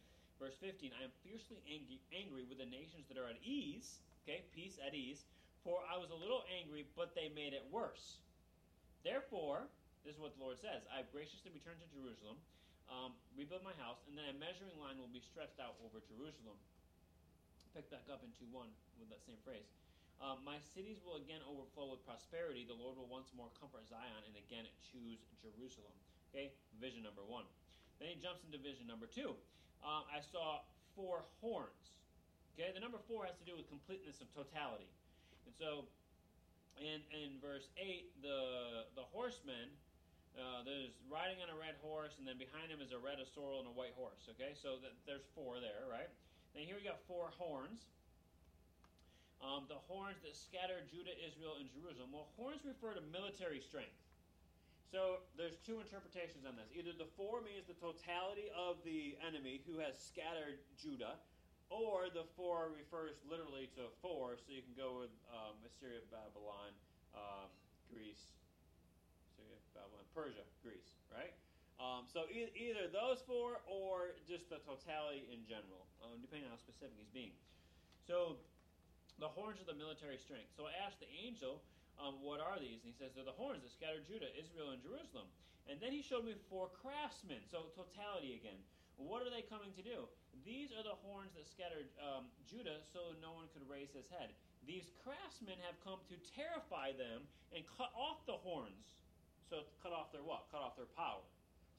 [0.43, 4.43] Verse 15, I am fiercely angry, angry with the nations that are at ease, okay,
[4.51, 5.23] peace at ease,
[5.63, 8.19] for I was a little angry, but they made it worse.
[9.07, 9.71] Therefore,
[10.05, 12.37] this is what the Lord says I have graciously returned to Jerusalem,
[12.93, 16.61] um, rebuild my house, and then a measuring line will be stretched out over Jerusalem.
[17.73, 18.71] Pick back up in 2 1
[19.03, 19.67] with that same phrase.
[20.23, 22.63] Um, my cities will again overflow with prosperity.
[22.63, 25.91] The Lord will once more comfort Zion and again choose Jerusalem.
[26.31, 27.49] Okay, vision number one.
[27.99, 29.35] Then he jumps into vision number two.
[29.83, 30.63] Uh, I saw
[30.95, 31.99] four horns.
[32.55, 34.87] Okay, the number four has to do with completeness of totality.
[35.47, 35.91] And so
[36.79, 39.75] in, in verse 8, the, the horsemen
[40.35, 43.27] uh, there's riding on a red horse, and then behind him is a red, a
[43.27, 44.27] sorrel, and a white horse.
[44.35, 46.11] Okay, so there's four there, right?
[46.59, 47.87] Then here we got four horns.
[49.39, 52.11] Um, the horns that scatter Judah, Israel, and Jerusalem.
[52.11, 53.95] Well, horns refer to military strength.
[54.91, 56.71] So there's two interpretations on this.
[56.71, 61.19] Either the four means the totality of the enemy who has scattered Judah,
[61.71, 64.39] or the four refers literally to four.
[64.39, 66.71] So you can go with um, Assyria, Babylon,
[67.15, 67.51] um,
[67.91, 68.34] Greece,
[69.75, 71.35] Babylon, Persia, Greece, right?
[71.83, 76.55] Um, so e- either those four or just the totality in general, um, depending on
[76.55, 77.35] how specific he's being.
[78.07, 78.39] So
[79.19, 80.55] the horns of the military strength.
[80.55, 81.63] So I asked the angel,
[81.99, 82.83] um, what are these?
[82.83, 85.31] And he says, they're the horns that scattered Judah, Israel, and Jerusalem.
[85.71, 87.43] And then he showed me four craftsmen.
[87.51, 88.59] So totality again.
[88.95, 90.07] What are they coming to do?
[90.47, 94.31] These are the horns that scattered um, Judah so no one could raise his head.
[94.63, 98.95] These craftsmen have come to terrify them and cut off the horns
[99.49, 100.49] so cut off their what?
[100.51, 101.23] Cut off their power.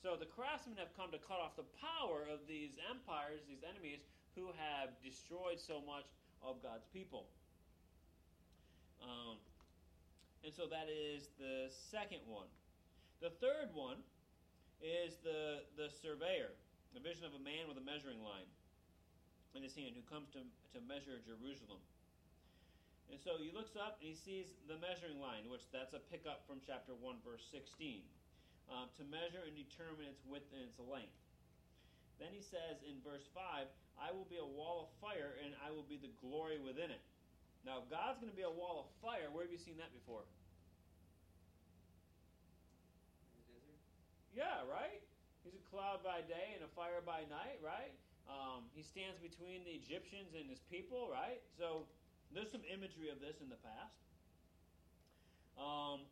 [0.02, 4.06] So the craftsmen have come to cut off the power of these empires, these enemies,
[4.38, 6.06] who have destroyed so much
[6.44, 7.26] of God's people.
[9.02, 9.42] Um,
[10.44, 12.52] and so that is the second one.
[13.24, 13.98] The third one
[14.84, 16.54] is the, the surveyor,
[16.94, 18.46] the vision of a man with a measuring line
[19.56, 20.44] in his hand who comes to,
[20.76, 21.80] to measure Jerusalem.
[23.12, 26.44] And so he looks up and he sees the measuring line, which that's a pickup
[26.50, 28.02] from chapter 1, verse 16,
[28.68, 31.14] um, to measure and determine its width and its length.
[32.18, 33.68] Then he says in verse 5,
[34.00, 37.04] I will be a wall of fire and I will be the glory within it.
[37.64, 39.90] Now, if God's going to be a wall of fire, where have you seen that
[39.90, 40.22] before?
[43.26, 43.80] In the desert?
[44.38, 45.02] Yeah, right?
[45.42, 47.94] He's a cloud by day and a fire by night, right?
[48.26, 51.42] Um, he stands between the Egyptians and his people, right?
[51.58, 51.86] So
[52.36, 53.96] there's some imagery of this in the past.
[55.56, 56.04] Um,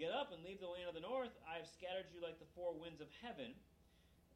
[0.00, 1.28] Get up and leave the land of the north.
[1.44, 3.52] I have scattered you like the four winds of heaven.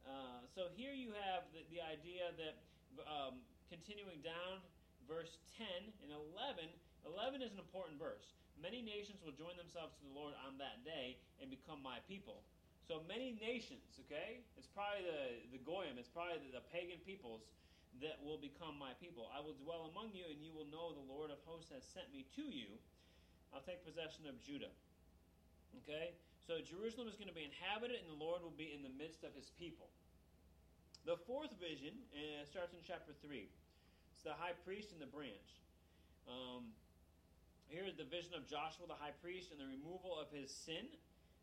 [0.04, 2.60] Uh, so here you have the, the idea that
[3.08, 3.40] um,
[3.72, 4.60] continuing down,
[5.08, 5.64] verse 10
[6.04, 6.68] and 11.
[7.08, 8.36] 11 is an important verse.
[8.60, 12.44] Many nations will join themselves to the Lord on that day and become my people.
[12.84, 14.44] So many nations, okay?
[14.60, 17.40] It's probably the, the Goyim, it's probably the, the pagan peoples
[18.02, 19.30] that will become my people.
[19.30, 22.10] I will dwell among you, and you will know the Lord of hosts has sent
[22.10, 22.74] me to you.
[23.54, 24.72] I'll take possession of Judah.
[25.82, 26.14] Okay?
[26.42, 29.22] So Jerusalem is going to be inhabited, and the Lord will be in the midst
[29.22, 29.86] of his people.
[31.06, 33.46] The fourth vision uh, starts in chapter 3.
[33.46, 35.62] It's the high priest and the branch.
[36.24, 36.72] Um,
[37.68, 40.88] here is the vision of Joshua the high priest and the removal of his sin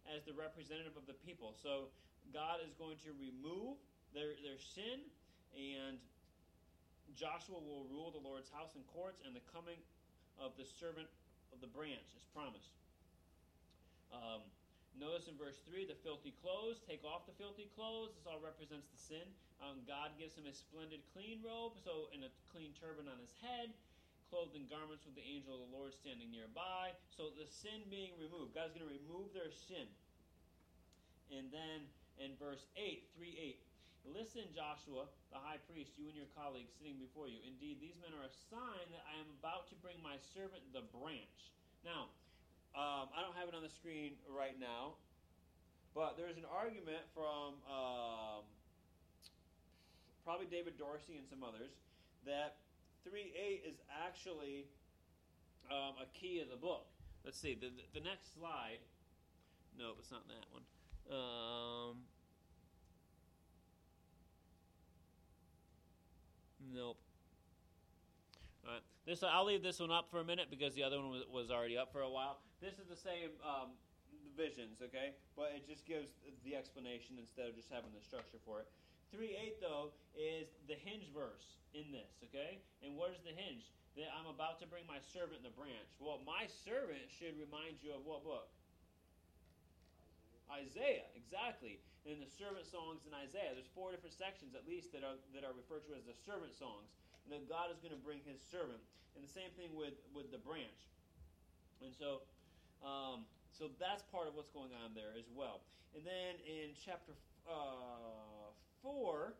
[0.09, 1.53] as the representative of the people.
[1.61, 1.93] So
[2.33, 3.77] God is going to remove
[4.13, 5.05] their, their sin
[5.53, 6.01] and
[7.15, 9.79] Joshua will rule the Lord's house and courts, and the coming
[10.39, 11.07] of the servant
[11.51, 12.75] of the branch is promised.
[14.11, 14.43] Um,
[14.95, 16.83] notice in verse 3 the filthy clothes.
[16.83, 18.15] Take off the filthy clothes.
[18.15, 19.27] This all represents the sin.
[19.61, 23.31] Um, God gives him a splendid clean robe, so in a clean turban on his
[23.39, 23.69] head,
[24.33, 26.95] clothed in garments with the angel of the Lord standing nearby.
[27.13, 28.57] So the sin being removed.
[28.57, 29.85] God's going to remove their sin.
[31.31, 31.87] And then
[32.19, 33.70] in verse 8, 3 8,
[34.07, 37.37] Listen, Joshua, the high priest, you and your colleagues sitting before you.
[37.45, 40.85] Indeed, these men are a sign that I am about to bring my servant the
[40.89, 41.53] branch.
[41.85, 42.09] Now,
[42.73, 44.97] um, I don't have it on the screen right now,
[45.93, 48.43] but there's an argument from um,
[50.23, 51.75] probably David Dorsey and some others
[52.25, 52.61] that
[53.03, 54.65] 3 8 is actually
[55.69, 56.87] um, a key of the book.
[57.25, 58.81] Let's see, the, the, next slide.
[59.77, 60.65] Nope, it's not that one.
[61.09, 61.95] Um,
[66.73, 66.97] nope.
[68.65, 68.81] All right.
[69.05, 71.49] This I'll leave this one up for a minute because the other one was, was
[71.49, 72.37] already up for a while.
[72.61, 73.73] This is the same um,
[74.37, 75.17] visions, okay?
[75.35, 76.13] But it just gives
[76.45, 78.67] the explanation instead of just having the structure for it.
[79.11, 82.63] 3 8, though, is the hinge verse in this, okay?
[82.79, 83.67] And what is the hinge?
[83.99, 85.91] That I'm about to bring my servant the branch.
[85.99, 88.47] Well, my servant should remind you of what book?
[90.47, 91.83] Isaiah, exactly.
[92.01, 95.45] In the servant songs in Isaiah, there's four different sections at least that are that
[95.45, 96.89] are referred to as the servant songs.
[97.25, 98.81] And that God is going to bring His servant.
[99.13, 100.89] And the same thing with with the branch.
[101.85, 102.25] And so,
[102.81, 105.61] um, so that's part of what's going on there as well.
[105.93, 107.13] And then in chapter
[107.45, 108.49] uh,
[108.81, 109.37] four,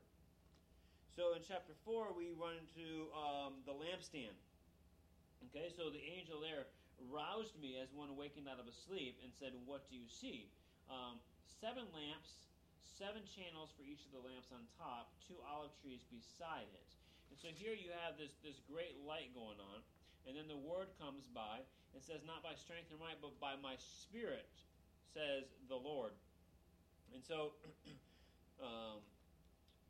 [1.18, 4.38] so in chapter four we run into um, the lampstand.
[5.50, 6.70] Okay, so the angel there
[7.10, 10.54] roused me as one awakened out of a sleep and said, "What do you see?"
[10.92, 11.16] um,
[11.62, 12.51] seven lamps,
[12.84, 16.90] seven channels for each of the lamps on top, two olive trees beside it.
[17.32, 19.80] And so here you have this, this great light going on.
[20.28, 21.64] And then the word comes by
[21.96, 24.52] and says, Not by strength or might, but by my spirit,
[25.14, 26.14] says the Lord.
[27.16, 27.58] And so
[28.66, 29.02] um,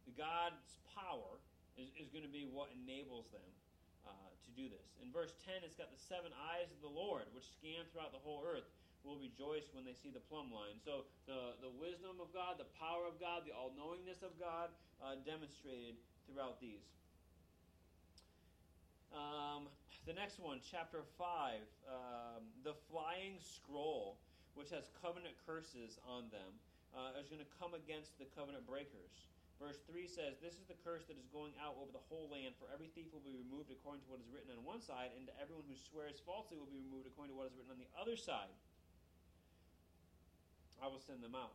[0.08, 1.41] the God's power
[1.75, 3.49] is, is going to be what enables them
[4.08, 4.97] uh, to do this.
[5.04, 8.23] In verse 10, it's got the seven eyes of the Lord, which scan throughout the
[8.23, 8.67] whole earth
[9.03, 10.77] will rejoice when they see the plumb line.
[10.81, 14.69] So the, the wisdom of God, the power of God, the all knowingness of God
[15.01, 16.85] uh, demonstrated throughout these.
[19.11, 19.67] Um,
[20.07, 24.17] the next one, chapter 5, um, the flying scroll,
[24.55, 26.55] which has covenant curses on them,
[26.95, 29.29] uh, is going to come against the covenant breakers.
[29.61, 32.57] Verse 3 says, This is the curse that is going out over the whole land,
[32.57, 35.29] for every thief will be removed according to what is written on one side, and
[35.29, 37.91] to everyone who swears falsely will be removed according to what is written on the
[37.93, 38.49] other side.
[40.82, 41.54] I will send them out.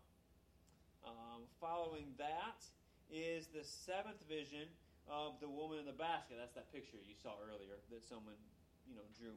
[1.02, 2.62] Um, following that
[3.10, 4.70] is the seventh vision
[5.10, 6.38] of the woman in the basket.
[6.38, 8.38] That's that picture you saw earlier that someone,
[8.86, 9.34] you know, drew.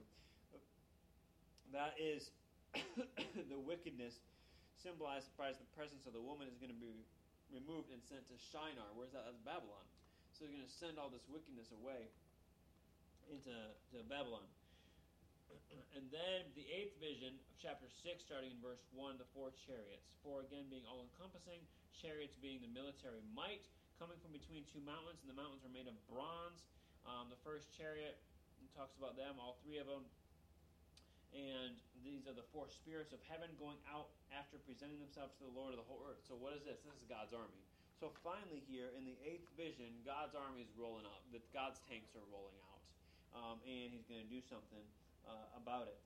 [1.74, 2.30] That is
[3.54, 4.18] the wickedness
[4.78, 7.06] symbolized by the presence of the woman is going to be
[7.50, 8.94] removed and sent to Shinar.
[8.94, 9.26] Where's that?
[9.26, 9.86] That's Babylon.
[10.38, 12.10] So they're going to send all this wickedness away
[13.30, 13.54] into
[13.94, 14.46] to Babylon.
[15.98, 20.08] And then the eighth vision of chapter 6, starting in verse 1, the four chariots.
[20.24, 21.60] Four again being all encompassing,
[21.92, 23.68] chariots being the military might,
[24.00, 26.64] coming from between two mountains, and the mountains are made of bronze.
[27.04, 28.22] Um, the first chariot
[28.78, 30.08] talks about them, all three of them.
[31.36, 35.54] And these are the four spirits of heaven going out after presenting themselves to the
[35.54, 36.26] Lord of the whole earth.
[36.26, 36.82] So, what is this?
[36.82, 37.62] This is God's army.
[38.02, 41.22] So, finally, here in the eighth vision, God's army is rolling up.
[41.54, 42.82] God's tanks are rolling out.
[43.30, 44.82] Um, and he's going to do something
[45.28, 46.00] uh, about it.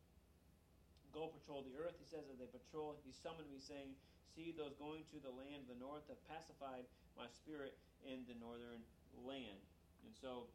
[1.14, 2.98] Go patrol the earth, he says, as they patrol.
[3.06, 3.94] He summoned me, saying,
[4.34, 8.34] See, those going to the land of the north have pacified my spirit in the
[8.42, 8.82] northern
[9.22, 9.62] land.
[10.02, 10.50] And so,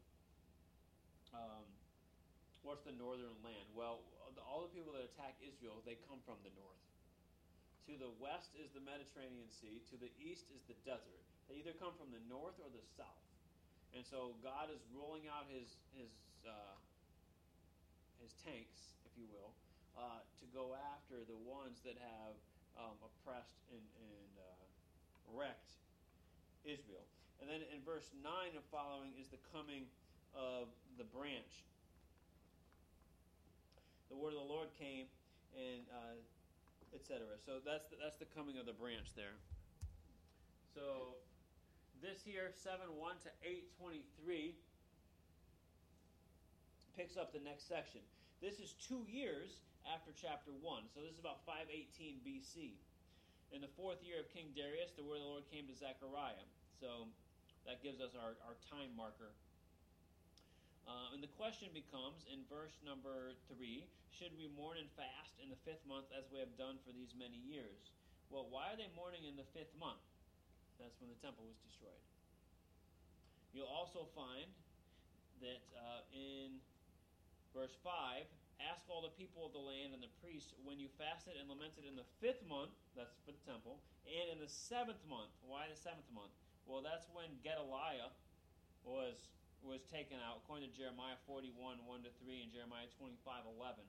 [1.30, 1.62] um,
[2.66, 3.70] what's the northern land?
[3.70, 4.02] Well,
[4.42, 6.82] all the people that attack Israel, they come from the north.
[7.86, 9.80] To the west is the Mediterranean Sea.
[9.94, 11.22] To the east is the desert.
[11.46, 13.24] They either come from the north or the south.
[13.96, 16.12] And so God is rolling out his his
[16.44, 16.76] uh,
[18.22, 19.54] his tanks, if you will,
[19.98, 22.36] uh, to go after the ones that have
[22.78, 24.64] um, oppressed and, and uh,
[25.34, 25.74] wrecked
[26.62, 27.06] Israel.
[27.40, 29.86] And then in verse 9 and following is the coming
[30.34, 31.66] of the branch.
[34.10, 35.06] The word of the Lord came,
[35.54, 36.16] and uh,
[36.96, 37.36] etc.
[37.44, 39.36] So that's the, that's the coming of the branch there.
[40.74, 41.18] So
[42.00, 44.54] this here, 7 1 to 823
[46.98, 48.02] picks up the next section.
[48.42, 52.74] This is two years after chapter 1, so this is about 518 BC.
[53.54, 56.42] In the fourth year of King Darius, the word of the Lord came to Zechariah.
[56.82, 57.06] So
[57.70, 59.30] that gives us our, our time marker.
[60.90, 65.46] Uh, and the question becomes in verse number 3 should we mourn and fast in
[65.46, 67.94] the fifth month as we have done for these many years?
[68.34, 70.02] Well, why are they mourning in the fifth month?
[70.82, 72.02] That's when the temple was destroyed.
[73.54, 74.50] You'll also find
[75.38, 76.58] that uh, in
[77.54, 78.26] Verse 5
[78.58, 81.86] Ask all the people of the land and the priests when you fasted and lamented
[81.86, 85.30] in the fifth month, that's for the temple, and in the seventh month.
[85.46, 86.34] Why the seventh month?
[86.66, 88.10] Well, that's when Gedaliah
[88.82, 89.30] was
[89.62, 93.82] was taken out, according to Jeremiah 41, 1 to 3, and Jeremiah 25, 11.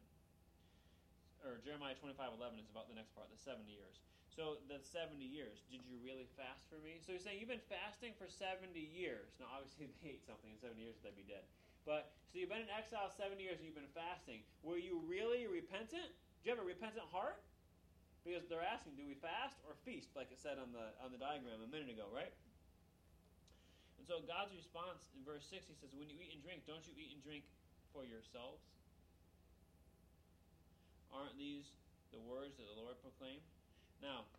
[1.46, 4.02] Or Jeremiah 25, 11 is about the next part, the 70 years.
[4.34, 6.98] So the 70 years, did you really fast for me?
[7.06, 9.38] So you're saying you've been fasting for 70 years.
[9.38, 11.46] Now, obviously, they ate something in 70 years, they'd be dead.
[11.90, 14.46] But so you've been in exile seven years and you've been fasting.
[14.62, 16.14] Were you really repentant?
[16.14, 17.42] Do you have a repentant heart?
[18.22, 21.18] Because they're asking, do we fast or feast, like it said on the on the
[21.18, 22.30] diagram a minute ago, right?
[23.98, 26.86] And so God's response in verse 6, he says, When you eat and drink, don't
[26.86, 27.50] you eat and drink
[27.90, 28.62] for yourselves?
[31.10, 31.74] Aren't these
[32.14, 33.42] the words that the Lord proclaimed?
[33.98, 34.30] Now,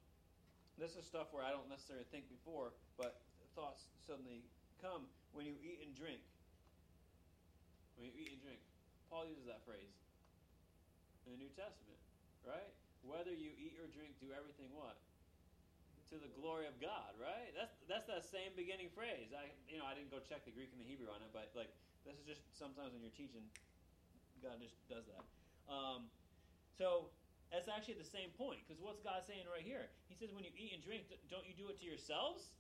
[0.79, 3.27] this is stuff where I don't necessarily think before, but
[3.59, 4.47] thoughts suddenly
[4.79, 6.23] come when you eat and drink.
[8.01, 8.65] When you eat and drink.
[9.13, 9.93] Paul uses that phrase
[11.29, 12.01] in the New Testament,
[12.49, 12.73] right?
[13.05, 14.97] Whether you eat or drink, do everything what?
[16.09, 17.53] To the glory of God, right?
[17.53, 19.37] That's that's that same beginning phrase.
[19.37, 21.53] I you know I didn't go check the Greek and the Hebrew on it, but
[21.53, 21.69] like
[22.09, 23.45] this is just sometimes when you're teaching,
[24.41, 25.23] God just does that.
[25.69, 26.09] Um,
[26.81, 27.13] so
[27.53, 29.93] that's actually the same point because what's God saying right here?
[30.09, 32.57] He says when you eat and drink, don't you do it to yourselves?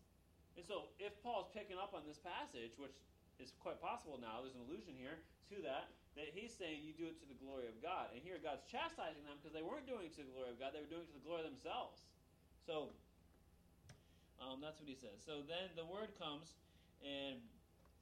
[0.60, 2.92] And so if Paul's picking up on this passage, which
[3.40, 5.20] is quite possible now, there's an allusion here
[5.50, 8.10] to that that he's saying you do it to the glory of God.
[8.10, 10.74] And here God's chastising them because they weren't doing it to the glory of God,
[10.74, 12.02] they were doing it to the glory of themselves.
[12.66, 12.90] So
[14.42, 15.22] um, that's what he says.
[15.22, 16.58] So then the word comes
[17.00, 17.38] and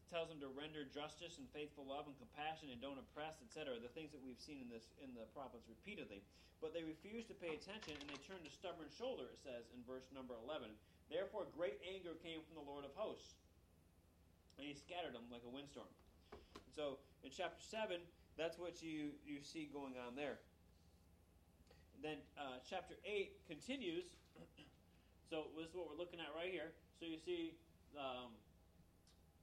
[0.08, 3.76] tells them to render justice and faithful love and compassion and don't oppress, etc.
[3.76, 6.24] The things that we've seen in this in the prophets repeatedly.
[6.64, 9.84] But they refuse to pay attention and they turn to stubborn shoulder, it says in
[9.86, 10.72] verse number 11.
[11.12, 13.36] Therefore great anger came from the Lord of hosts.
[14.58, 15.88] And he scattered them like a windstorm.
[16.34, 18.02] And so in chapter 7,
[18.34, 20.42] that's what you, you see going on there.
[21.94, 24.14] And then uh, chapter 8 continues
[25.30, 26.70] so this is what we're looking at right here.
[26.98, 27.58] So you see,
[27.98, 28.34] um,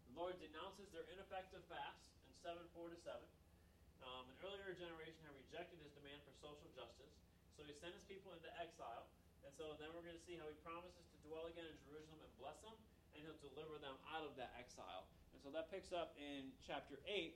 [0.08, 3.20] the Lord denounces their ineffective fast in 7 4 to 7.
[4.06, 7.10] Um, an earlier generation had rejected his demand for social justice,
[7.58, 9.10] so he sent his people into exile.
[9.42, 12.22] And so then we're going to see how he promises to dwell again in Jerusalem
[12.22, 12.78] and bless them,
[13.26, 15.10] he'll deliver them out of that exile.
[15.34, 17.34] And so that picks up in chapter 8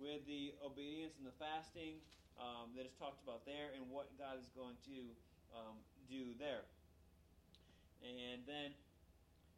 [0.00, 2.00] with the obedience and the fasting
[2.40, 4.98] um, that is talked about there and what God is going to
[5.52, 5.76] um,
[6.08, 6.64] do there.
[8.04, 8.72] And then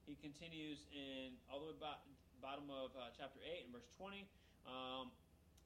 [0.07, 2.03] he continues in all the way bo-
[2.43, 4.27] bottom of uh, chapter 8 and verse 20.
[4.67, 5.11] Um,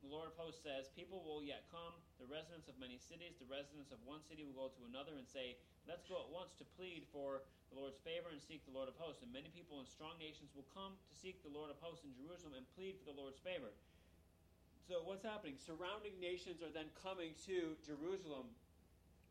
[0.03, 3.49] the Lord of hosts says, People will yet come, the residents of many cities, the
[3.49, 6.67] residents of one city will go to another and say, Let's go at once to
[6.75, 9.23] plead for the Lord's favor and seek the Lord of hosts.
[9.23, 12.13] And many people in strong nations will come to seek the Lord of hosts in
[12.19, 13.71] Jerusalem and plead for the Lord's favor.
[14.91, 15.57] So, what's happening?
[15.63, 18.51] Surrounding nations are then coming to Jerusalem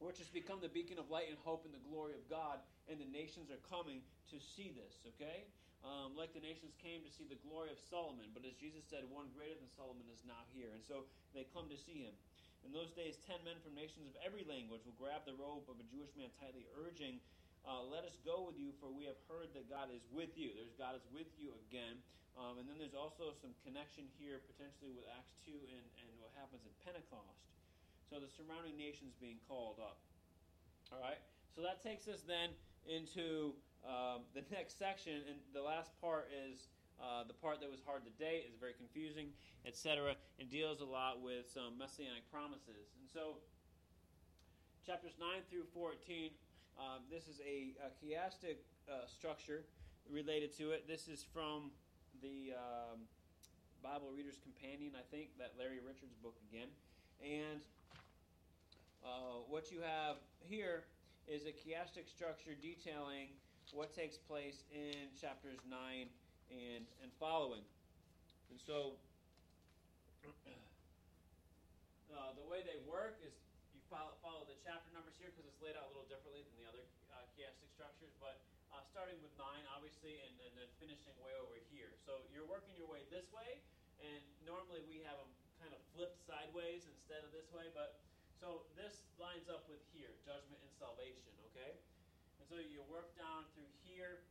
[0.02, 2.58] which has become the beacon of light and hope and the glory of God,
[2.90, 4.02] and the nations are coming
[4.34, 5.46] to see this, okay?
[5.82, 9.02] Um, like the nations came to see the glory of Solomon, but as Jesus said,
[9.10, 10.70] one greater than Solomon is now here.
[10.78, 12.14] And so they come to see him.
[12.62, 15.82] In those days, ten men from nations of every language will grab the robe of
[15.82, 17.18] a Jewish man tightly, urging,
[17.66, 20.50] uh, Let us go with you, for we have heard that God is with you.
[20.58, 22.02] There's God is with you again.
[22.34, 26.34] Um, and then there's also some connection here, potentially with Acts 2 and, and what
[26.34, 27.44] happens in Pentecost.
[28.10, 30.02] So the surrounding nations being called up.
[30.90, 31.22] All right.
[31.54, 32.50] So that takes us then
[32.90, 33.54] into
[33.88, 36.68] um, the next section, and the last part is
[37.02, 39.34] uh, the part that was hard to date, is very confusing,
[39.66, 42.94] etc., and deals a lot with some messianic promises.
[43.02, 43.42] And so,
[44.86, 46.30] chapters 9 through 14,
[46.78, 49.66] uh, this is a, a chiastic uh, structure
[50.10, 50.88] related to it.
[50.88, 51.72] This is from
[52.22, 53.02] the um,
[53.82, 56.70] Bible Reader's Companion, I think, that Larry Richards book again.
[57.18, 57.62] And
[59.04, 60.86] uh, what you have here
[61.28, 63.30] is a chiastic structure detailing
[63.72, 65.72] what takes place in chapters 9
[66.52, 67.64] and, and following.
[68.52, 69.00] And so
[72.12, 73.32] uh, the way they work is
[73.72, 76.56] you follow, follow the chapter numbers here because it's laid out a little differently than
[76.60, 76.84] the other
[77.16, 78.44] uh, chiastic structures, but
[78.76, 81.96] uh, starting with 9, obviously, and, and then finishing way over here.
[82.04, 83.60] So you're working your way this way,
[84.04, 85.32] and normally we have them
[85.64, 88.04] kind of flipped sideways instead of this way, but
[88.42, 91.78] so this lines up with here, judgment and salvation, okay?
[92.52, 94.28] So you work down through here,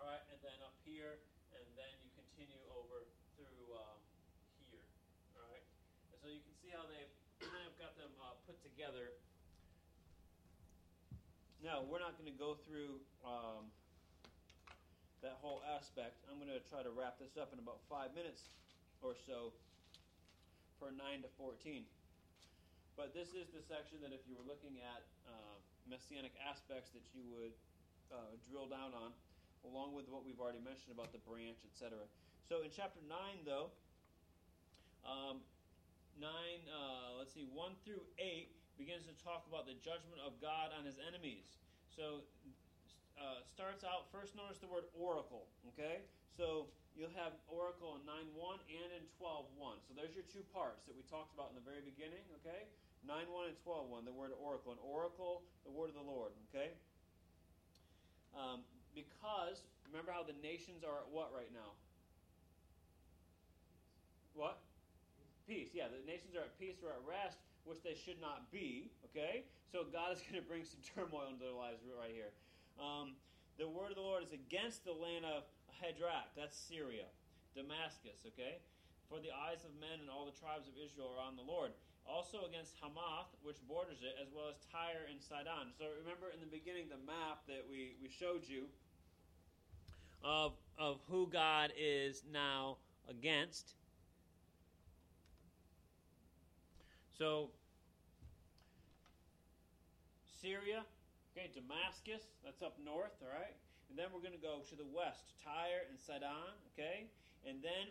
[0.00, 1.20] all right, and then up here,
[1.52, 3.04] and then you continue over
[3.36, 4.00] through um,
[4.72, 4.80] here,
[5.36, 5.60] all right?
[6.08, 7.12] And so you can see how they've
[7.52, 9.12] kind of got them uh, put together.
[11.60, 13.68] Now, we're not going to go through um,
[15.20, 16.24] that whole aspect.
[16.32, 18.48] I'm going to try to wrap this up in about five minutes
[19.04, 19.52] or so
[20.80, 21.84] for 9 to 14.
[22.96, 25.55] But this is the section that if you were looking at uh,
[25.86, 27.54] messianic aspects that you would
[28.10, 29.10] uh, drill down on,
[29.66, 31.98] along with what we've already mentioned about the branch, etc.
[32.46, 33.74] So in chapter 9, though,
[35.06, 35.42] um,
[36.18, 36.30] 9,
[36.70, 40.84] uh, let's see, 1 through 8 begins to talk about the judgment of God on
[40.84, 41.58] his enemies.
[41.90, 42.26] So
[43.16, 46.04] uh, starts out, first notice the word oracle, okay?
[46.36, 49.80] So you'll have oracle in 9.1 and in 12.1.
[49.88, 52.68] So there's your two parts that we talked about in the very beginning, okay?
[53.06, 54.74] 9.1 and 12.1, the word oracle.
[54.74, 56.74] An oracle, the word of the Lord, okay?
[58.34, 61.78] Um, because, remember how the nations are at what right now?
[64.34, 64.58] What?
[65.46, 65.70] Peace.
[65.72, 69.46] Yeah, the nations are at peace or at rest, which they should not be, okay?
[69.70, 72.34] So God is going to bring some turmoil into their lives right here.
[72.76, 73.14] Um,
[73.56, 75.46] the word of the Lord is against the land of
[75.78, 77.08] Hadrach, that's Syria,
[77.54, 78.60] Damascus, okay?
[79.08, 81.70] For the eyes of men and all the tribes of Israel are on the Lord.
[82.08, 85.74] Also against Hamath, which borders it, as well as Tyre and Sidon.
[85.78, 88.70] So remember in the beginning the map that we, we showed you
[90.22, 92.78] of, of who God is now
[93.08, 93.74] against.
[97.18, 97.48] So,
[100.42, 100.84] Syria,
[101.32, 103.56] okay, Damascus, that's up north, all right?
[103.88, 107.06] And then we're going to go to the west, Tyre and Sidon, okay?
[107.46, 107.88] And then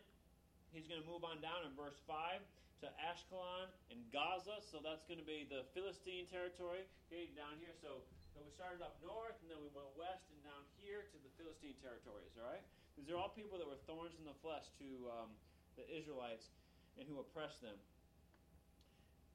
[0.76, 2.44] he's going to move on down in verse 5
[2.86, 4.62] to Ashkelon and Gaza.
[4.62, 7.74] So that's going to be the Philistine territory, okay, down here.
[7.74, 11.18] So, so we started up north and then we went west and down here to
[11.26, 12.62] the Philistine territories, all right?
[12.94, 15.34] These are all people that were thorns in the flesh to um,
[15.76, 16.54] the Israelites
[17.02, 17.76] and who oppressed them.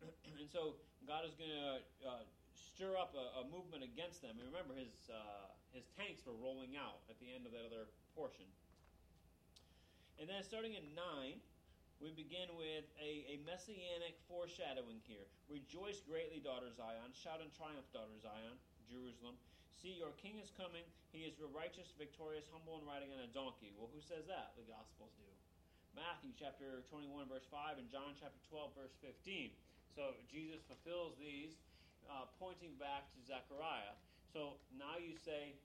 [0.38, 2.24] and so God is going to uh,
[2.54, 4.40] stir up a, a, movement against them.
[4.40, 7.92] And remember, his uh, his tanks were rolling out at the end of that other
[8.16, 8.48] portion.
[10.16, 11.40] And then starting in 9,
[12.00, 15.28] we begin with a, a messianic foreshadowing here.
[15.52, 17.12] Rejoice greatly, daughter Zion.
[17.12, 18.56] Shout in triumph, daughter Zion,
[18.88, 19.36] Jerusalem.
[19.76, 20.84] See, your king is coming.
[21.12, 23.76] He is righteous, victorious, humble, and riding on a donkey.
[23.76, 24.56] Well, who says that?
[24.56, 25.28] The Gospels do.
[25.92, 29.52] Matthew chapter 21, verse 5, and John chapter 12, verse 15.
[29.92, 31.60] So Jesus fulfills these,
[32.08, 33.96] uh, pointing back to Zechariah.
[34.32, 35.58] So now you say,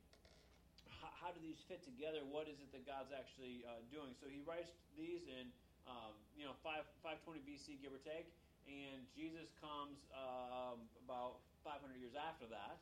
[1.00, 2.26] how, do these fit together?
[2.26, 4.18] What is it that God's actually uh, doing?
[4.18, 5.54] So he writes these in,
[5.86, 8.30] um, you know, 5, 520 BC, give or take,
[8.66, 12.82] and Jesus comes um, about 500 years after that.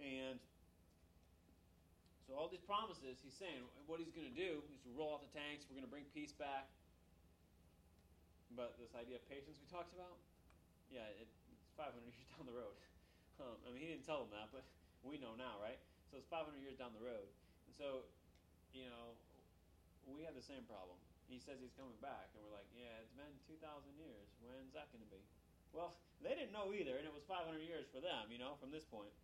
[0.00, 0.40] And
[2.24, 5.32] so all these promises, he's saying what he's going to do is roll out the
[5.36, 5.68] tanks.
[5.68, 6.72] We're going to bring peace back.
[8.56, 10.16] But this idea of patience we talked about,
[10.92, 12.76] yeah, it, it's 500 years down the road.
[13.40, 14.64] Um, I mean, he didn't tell them that, but
[15.04, 15.80] we know now, right?
[16.12, 17.28] So it's 500 years down the road.
[17.68, 18.04] And so,
[18.76, 19.16] you know,
[20.04, 21.00] we have the same problem.
[21.32, 23.64] He says he's coming back, and we're like, yeah, it's been 2,000
[23.96, 24.28] years.
[24.44, 25.24] When's that going to be?
[25.72, 28.68] Well, they didn't know either, and it was 500 years for them, you know, from
[28.68, 29.16] this point.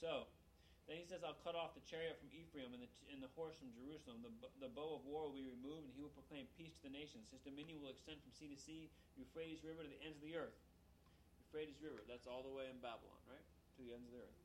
[0.00, 0.24] So,
[0.88, 3.56] then he says, I'll cut off the chariot from Ephraim and the, and the horse
[3.60, 4.24] from Jerusalem.
[4.24, 4.32] The,
[4.64, 7.28] the bow of war will be removed, and he will proclaim peace to the nations.
[7.28, 8.88] His dominion will extend from sea to sea,
[9.20, 10.56] Euphrates River to the ends of the earth.
[11.44, 13.44] Euphrates River, that's all the way in Babylon, right?
[13.76, 14.40] To the ends of the earth.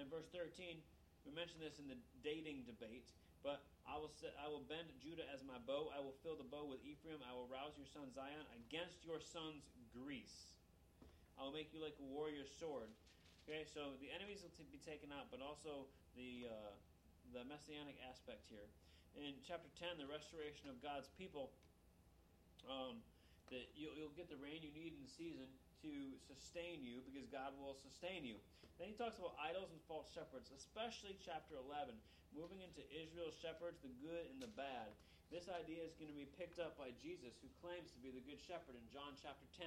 [0.00, 0.80] And verse 13,
[1.24, 3.08] we mentioned this in the dating debate,
[3.40, 5.92] but I will set, I will bend Judah as my bow.
[5.92, 7.20] I will fill the bow with Ephraim.
[7.20, 10.56] I will rouse your son Zion against your son's Greece.
[11.36, 12.88] I will make you like a warrior's sword.
[13.44, 15.84] Okay, so the enemies will t- be taken out, but also
[16.16, 16.72] the uh,
[17.36, 18.64] the messianic aspect here.
[19.20, 21.52] In chapter 10, the restoration of God's people.
[22.64, 23.04] Um,
[23.52, 25.48] that you'll, you'll get the rain you need in the season
[25.84, 28.40] to sustain you because God will sustain you.
[28.80, 31.94] Then he talks about idols and false shepherds, especially chapter 11,
[32.34, 34.90] moving into Israel's shepherds, the good and the bad.
[35.30, 38.22] This idea is going to be picked up by Jesus, who claims to be the
[38.22, 39.66] good shepherd in John chapter 10.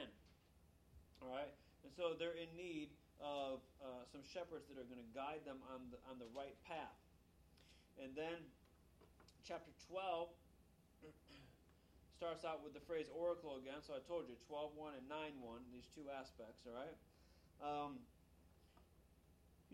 [1.24, 1.52] All right?
[1.84, 5.58] And so they're in need of uh, some shepherds that are going to guide them
[5.74, 7.00] on the, on the right path.
[7.98, 8.38] And then
[9.42, 10.30] chapter 12
[12.20, 13.82] starts out with the phrase oracle again.
[13.82, 16.98] So I told you 12 1 and 9 1, these two aspects, all right?
[17.58, 17.98] Um,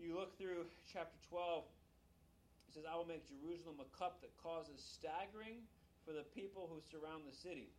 [0.00, 1.83] you look through chapter 12, it
[2.74, 5.62] says, I will make Jerusalem a cup that causes staggering
[6.02, 7.70] for the people who surround the city.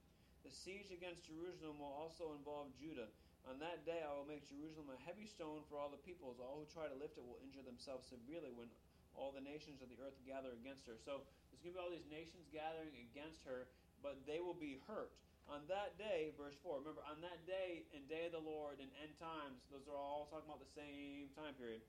[0.47, 3.11] The siege against Jerusalem will also involve Judah.
[3.45, 6.41] On that day, I will make Jerusalem a heavy stone for all the peoples.
[6.41, 8.71] All who try to lift it will injure themselves severely when
[9.13, 10.97] all the nations of the earth gather against her.
[10.97, 11.21] So
[11.53, 13.69] there's going to be all these nations gathering against her
[14.05, 15.09] but they will be hurt.
[15.49, 18.89] On that day, verse 4, remember, on that day and day of the Lord and
[19.01, 21.81] end times, those are all talking about the same time period.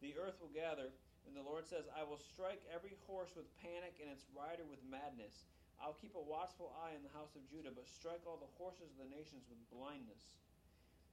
[0.00, 0.88] The earth will gather,
[1.28, 4.80] and the Lord says, I will strike every horse with panic and its rider with
[4.88, 5.44] madness.
[5.76, 8.88] I'll keep a watchful eye in the house of Judah, but strike all the horses
[8.96, 10.24] of the nations with blindness.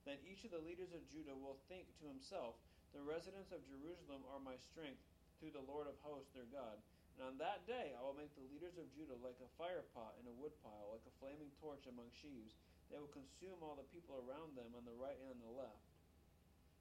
[0.07, 2.55] Then each of the leaders of Judah will think to himself,
[2.95, 5.03] The residents of Jerusalem are my strength,
[5.37, 6.79] through the Lord of hosts their God.
[7.19, 10.15] And on that day I will make the leaders of Judah like a fire pot
[10.19, 12.55] in a woodpile, like a flaming torch among sheaves.
[12.87, 15.85] They will consume all the people around them on the right and on the left.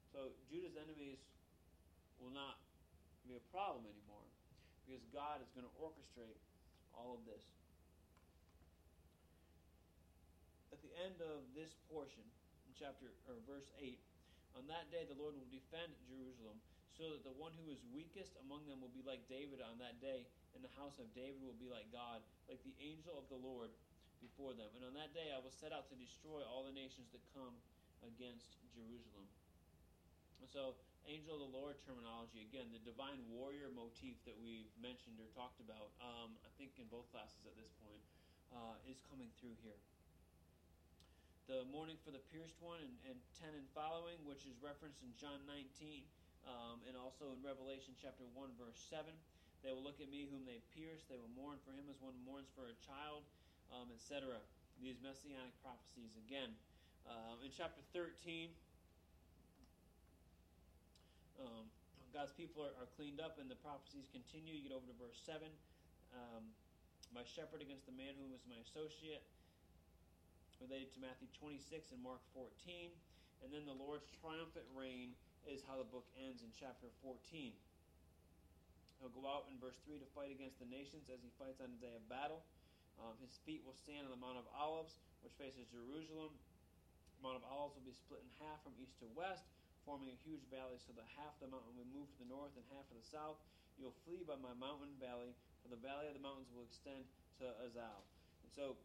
[0.09, 1.19] So Judah's enemies
[2.19, 2.64] will not
[3.25, 4.25] be a problem anymore
[4.85, 6.37] because God is going to orchestrate
[6.93, 7.41] all of this.
[10.69, 12.23] At the end of this portion,
[12.69, 13.97] in chapter or verse 8,
[14.55, 16.61] on that day the Lord will defend Jerusalem,
[16.95, 19.99] so that the one who is weakest among them will be like David on that
[19.99, 20.23] day,
[20.55, 23.67] and the house of David will be like God, like the angel of the Lord
[24.23, 24.71] before them.
[24.79, 27.51] And on that day I will set out to destroy all the nations that come
[27.99, 29.27] against Jerusalem.
[30.39, 35.21] And so, angel of the Lord terminology, again, the divine warrior motif that we've mentioned
[35.21, 38.01] or talked about, um, I think in both classes at this point,
[38.53, 39.77] uh, is coming through here.
[41.45, 45.13] The mourning for the pierced one and, and 10 and following, which is referenced in
[45.13, 46.01] John 19
[46.45, 49.09] um, and also in Revelation chapter 1, verse 7.
[49.61, 51.09] They will look at me whom they pierced.
[51.09, 53.25] They will mourn for him as one mourns for a child,
[53.73, 54.37] um, etc.
[54.77, 56.53] These messianic prophecies again.
[57.05, 58.49] Um, in chapter 13,
[61.41, 61.67] um,
[62.15, 64.55] God's people are, are, cleaned up and the prophecies continue.
[64.55, 65.43] You get over to verse 7.
[66.15, 66.47] Um,
[67.11, 69.23] my shepherd against the man who was my associate,
[70.63, 72.91] related to Matthew 26 and Mark 14.
[73.43, 75.11] And then the Lord's triumphant reign
[75.43, 77.51] is how the book ends in chapter 14.
[79.03, 81.67] He'll go out in verse 3 to fight against the nations as he fights on
[81.75, 82.47] the day of battle.
[82.95, 86.31] Um, his feet will stand on the Mount of Olives, which faces Jerusalem.
[87.19, 89.51] The Mount of Olives will be split in half from east to west
[89.85, 92.65] forming a huge valley, so that half the mountain will move to the north and
[92.73, 93.37] half to the south.
[93.77, 95.31] You'll flee by my mountain valley,
[95.61, 97.05] for the valley of the mountains will extend
[97.39, 98.01] to Azal.
[98.41, 98.75] And so,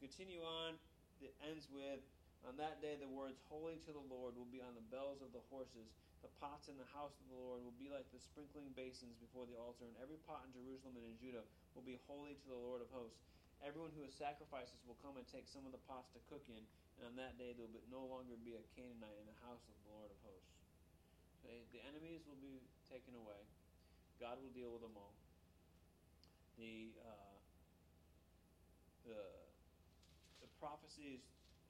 [0.00, 0.80] continue on.
[1.20, 2.00] It ends with,
[2.44, 5.32] On that day the words, Holy to the Lord, will be on the bells of
[5.32, 5.92] the horses.
[6.24, 9.44] The pots in the house of the Lord will be like the sprinkling basins before
[9.48, 11.44] the altar, and every pot in Jerusalem and in Judah
[11.76, 13.20] will be holy to the Lord of hosts.
[13.64, 16.60] Everyone who has sacrifices will come and take some of the pots to cook in,
[16.96, 19.74] and on that day there will no longer be a Canaanite in the house of
[19.84, 20.56] the Lord of hosts.
[21.40, 21.62] Okay?
[21.72, 23.44] The enemies will be taken away.
[24.16, 25.16] God will deal with them all.
[26.56, 27.36] The uh,
[29.04, 29.20] the
[30.40, 31.20] the prophecies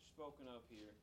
[0.06, 0.94] spoken of here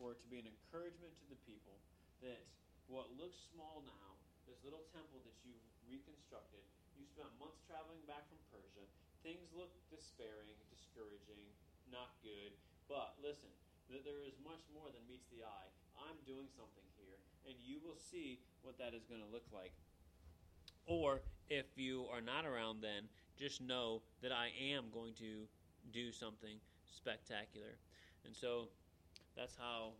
[0.00, 1.76] were to be an encouragement to the people
[2.24, 2.40] that
[2.88, 4.08] what looks small now,
[4.48, 6.64] this little temple that you've reconstructed,
[6.96, 8.88] you spent months traveling back from Persia,
[9.20, 11.44] things look despairing, discouraging,
[11.92, 12.56] not good.
[12.88, 13.52] But listen,
[13.92, 15.70] that there is much more than meets the eye.
[16.00, 19.76] I'm doing something here, and you will see what that is going to look like.
[20.88, 21.20] Or
[21.52, 25.44] if you are not around then, just know that I am going to
[25.92, 26.56] do something
[26.88, 27.76] spectacular.
[28.24, 28.72] And so
[29.36, 29.94] that's how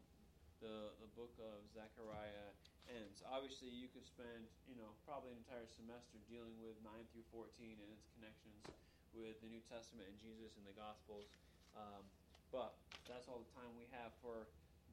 [0.64, 2.56] the, the book of Zechariah
[2.88, 3.20] ends.
[3.28, 7.52] Obviously, you could spend, you know, probably an entire semester dealing with 9 through 14
[7.78, 8.64] and its connections
[9.12, 11.28] with the New Testament and Jesus and the Gospels.
[11.76, 12.04] Um,
[12.52, 12.74] but
[13.08, 14.46] that's all the time we have for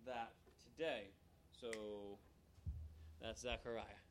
[0.05, 0.31] that
[0.63, 1.11] today.
[1.61, 2.17] So
[3.21, 4.01] that's Zechariah.